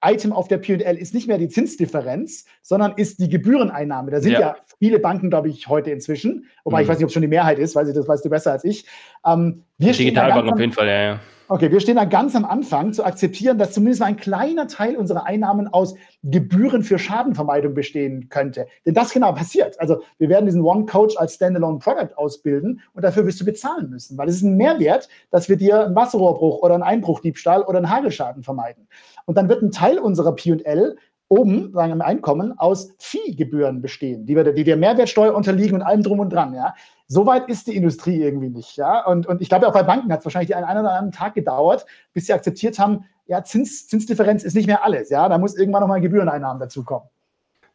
[0.06, 4.10] Item auf der P&L ist nicht mehr die Zinsdifferenz, sondern ist die Gebühreneinnahme.
[4.10, 6.82] Da sind ja, ja viele Banken, glaube ich, heute inzwischen, wobei mhm.
[6.82, 8.64] ich weiß nicht, ob es schon die Mehrheit ist, ich, das weißt du besser als
[8.64, 8.86] ich.
[9.26, 11.20] Ähm, wir Digitalbank auf jeden Fall, ja, ja.
[11.48, 15.26] Okay, wir stehen da ganz am Anfang zu akzeptieren, dass zumindest ein kleiner Teil unserer
[15.26, 15.94] Einnahmen aus
[16.24, 18.66] Gebühren für Schadenvermeidung bestehen könnte.
[18.84, 19.78] Denn das genau passiert.
[19.78, 23.90] Also wir werden diesen One Coach als Standalone Product ausbilden und dafür wirst du bezahlen
[23.90, 27.78] müssen, weil es ist ein Mehrwert, dass wir dir einen Wasserrohrbruch oder einen Einbruchdiebstahl oder
[27.78, 28.88] einen Hagelschaden vermeiden.
[29.26, 30.96] Und dann wird ein Teil unserer P&L
[31.28, 35.82] oben, sagen wir im Einkommen, aus Viehgebühren bestehen, die, wir, die der Mehrwertsteuer unterliegen und
[35.82, 36.54] allem drum und dran.
[36.54, 36.74] Ja?
[37.08, 38.76] So weit ist die Industrie irgendwie nicht.
[38.76, 39.04] Ja?
[39.06, 41.34] Und, und ich glaube, auch bei Banken hat es wahrscheinlich einen, einen oder anderen Tag
[41.34, 45.10] gedauert, bis sie akzeptiert haben, ja, Zins, Zinsdifferenz ist nicht mehr alles.
[45.10, 45.28] Ja?
[45.28, 47.08] Da muss irgendwann nochmal Gebühreneinnahmen dazukommen.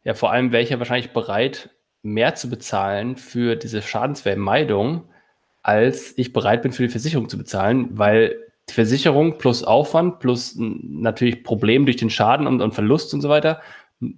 [0.04, 1.70] Ja, vor allem wäre ich ja wahrscheinlich bereit,
[2.02, 5.04] mehr zu bezahlen für diese Schadensvermeidung,
[5.62, 8.36] als ich bereit bin, für die Versicherung zu bezahlen, weil
[8.70, 13.60] Versicherung plus Aufwand plus natürlich Problem durch den Schaden und, und Verlust und so weiter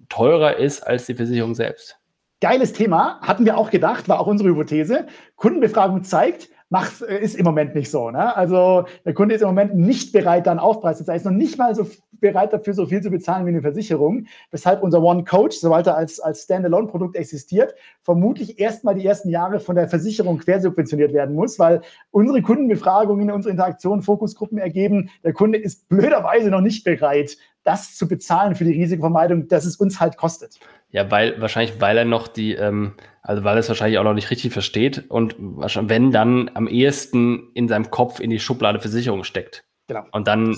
[0.09, 1.99] teurer ist als die Versicherung selbst.
[2.40, 5.07] Geiles Thema, hatten wir auch gedacht, war auch unsere Hypothese.
[5.36, 8.11] Kundenbefragung zeigt, macht, äh, ist im Moment nicht so.
[8.11, 8.37] Ne?
[8.37, 11.57] Also der Kunde ist im Moment nicht bereit, dann Aufpreis zu zahlen, ist noch nicht
[11.57, 11.87] mal so
[12.20, 15.97] bereit dafür, so viel zu bezahlen wie eine Versicherung, weshalb unser One Coach, sobald er
[15.97, 21.61] als, als Standalone-Produkt existiert, vermutlich erstmal die ersten Jahre von der Versicherung quersubventioniert werden muss,
[21.61, 27.95] weil unsere Kundenbefragungen, unsere Interaktionen, Fokusgruppen ergeben, der Kunde ist blöderweise noch nicht bereit, das
[27.95, 30.59] zu bezahlen für die Risikovermeidung, dass es uns halt kostet.
[30.95, 34.14] Ja, weil wahrscheinlich, weil er noch die, ähm, also weil er es wahrscheinlich auch noch
[34.14, 38.78] nicht richtig versteht und wahrscheinlich, wenn dann am ehesten in seinem Kopf in die Schublade
[38.78, 39.64] Versicherung steckt.
[39.88, 40.05] Genau.
[40.12, 40.57] Und dann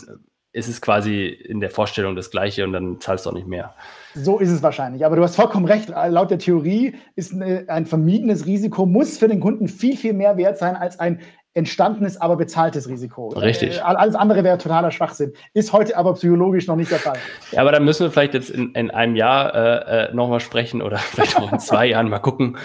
[0.53, 3.75] ist es quasi in der Vorstellung das Gleiche und dann zahlst du auch nicht mehr.
[4.15, 5.07] So ist es wahrscheinlich.
[5.07, 5.89] Aber du hast vollkommen recht.
[5.89, 10.59] Laut der Theorie ist ein vermiedenes Risiko, muss für den Kunden viel, viel mehr wert
[10.59, 11.21] sein als ein
[11.57, 13.29] entstandenes, aber bezahltes Risiko.
[13.29, 13.79] Richtig.
[13.79, 15.33] Äh, alles andere wäre totaler Schwachsinn.
[15.55, 17.19] Ist heute aber psychologisch noch nicht der Fall.
[17.53, 20.83] Ja, aber da müssen wir vielleicht jetzt in, in einem Jahr äh, äh nochmal sprechen
[20.83, 22.59] oder vielleicht auch in zwei Jahren mal gucken,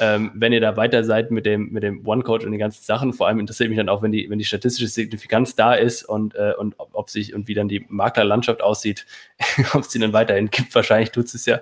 [0.00, 3.12] ähm, wenn ihr da weiter seid mit dem, mit dem One-Coach und den ganzen Sachen.
[3.12, 6.34] Vor allem interessiert mich dann auch, wenn die, wenn die statistische Signifikanz da ist und,
[6.34, 9.06] äh, und ob, ob sich und wie dann die Maklerlandschaft aussieht,
[9.74, 10.74] ob es die dann weiterhin gibt.
[10.74, 11.60] Wahrscheinlich tut es ja.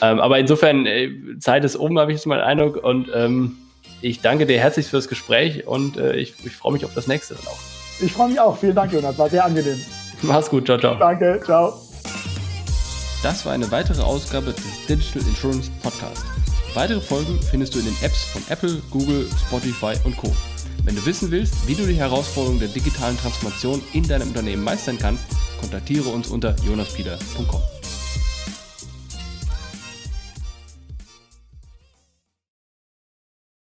[0.00, 2.82] Ähm, aber insofern, äh, Zeit ist oben, habe ich jetzt mal den Eindruck.
[2.82, 3.56] Und ähm,
[4.00, 7.34] ich danke dir herzlich fürs Gespräch und äh, ich, ich freue mich auf das nächste
[7.34, 7.58] dann auch.
[8.00, 8.56] Ich freue mich auch.
[8.56, 9.18] Vielen Dank, Jonas.
[9.18, 9.80] War sehr angenehm.
[10.22, 10.66] Mach's gut.
[10.66, 10.94] Ciao, ciao.
[10.94, 11.40] Danke.
[11.44, 11.74] Ciao.
[13.22, 16.24] Das war eine weitere Ausgabe des Digital Insurance Podcast.
[16.74, 20.32] Weitere Folgen findest du in den Apps von Apple, Google, Spotify und Co.
[20.84, 24.98] Wenn du wissen willst, wie du die Herausforderungen der digitalen Transformation in deinem Unternehmen meistern
[24.98, 25.24] kannst,
[25.60, 27.77] kontaktiere uns unter jonaspieler.com.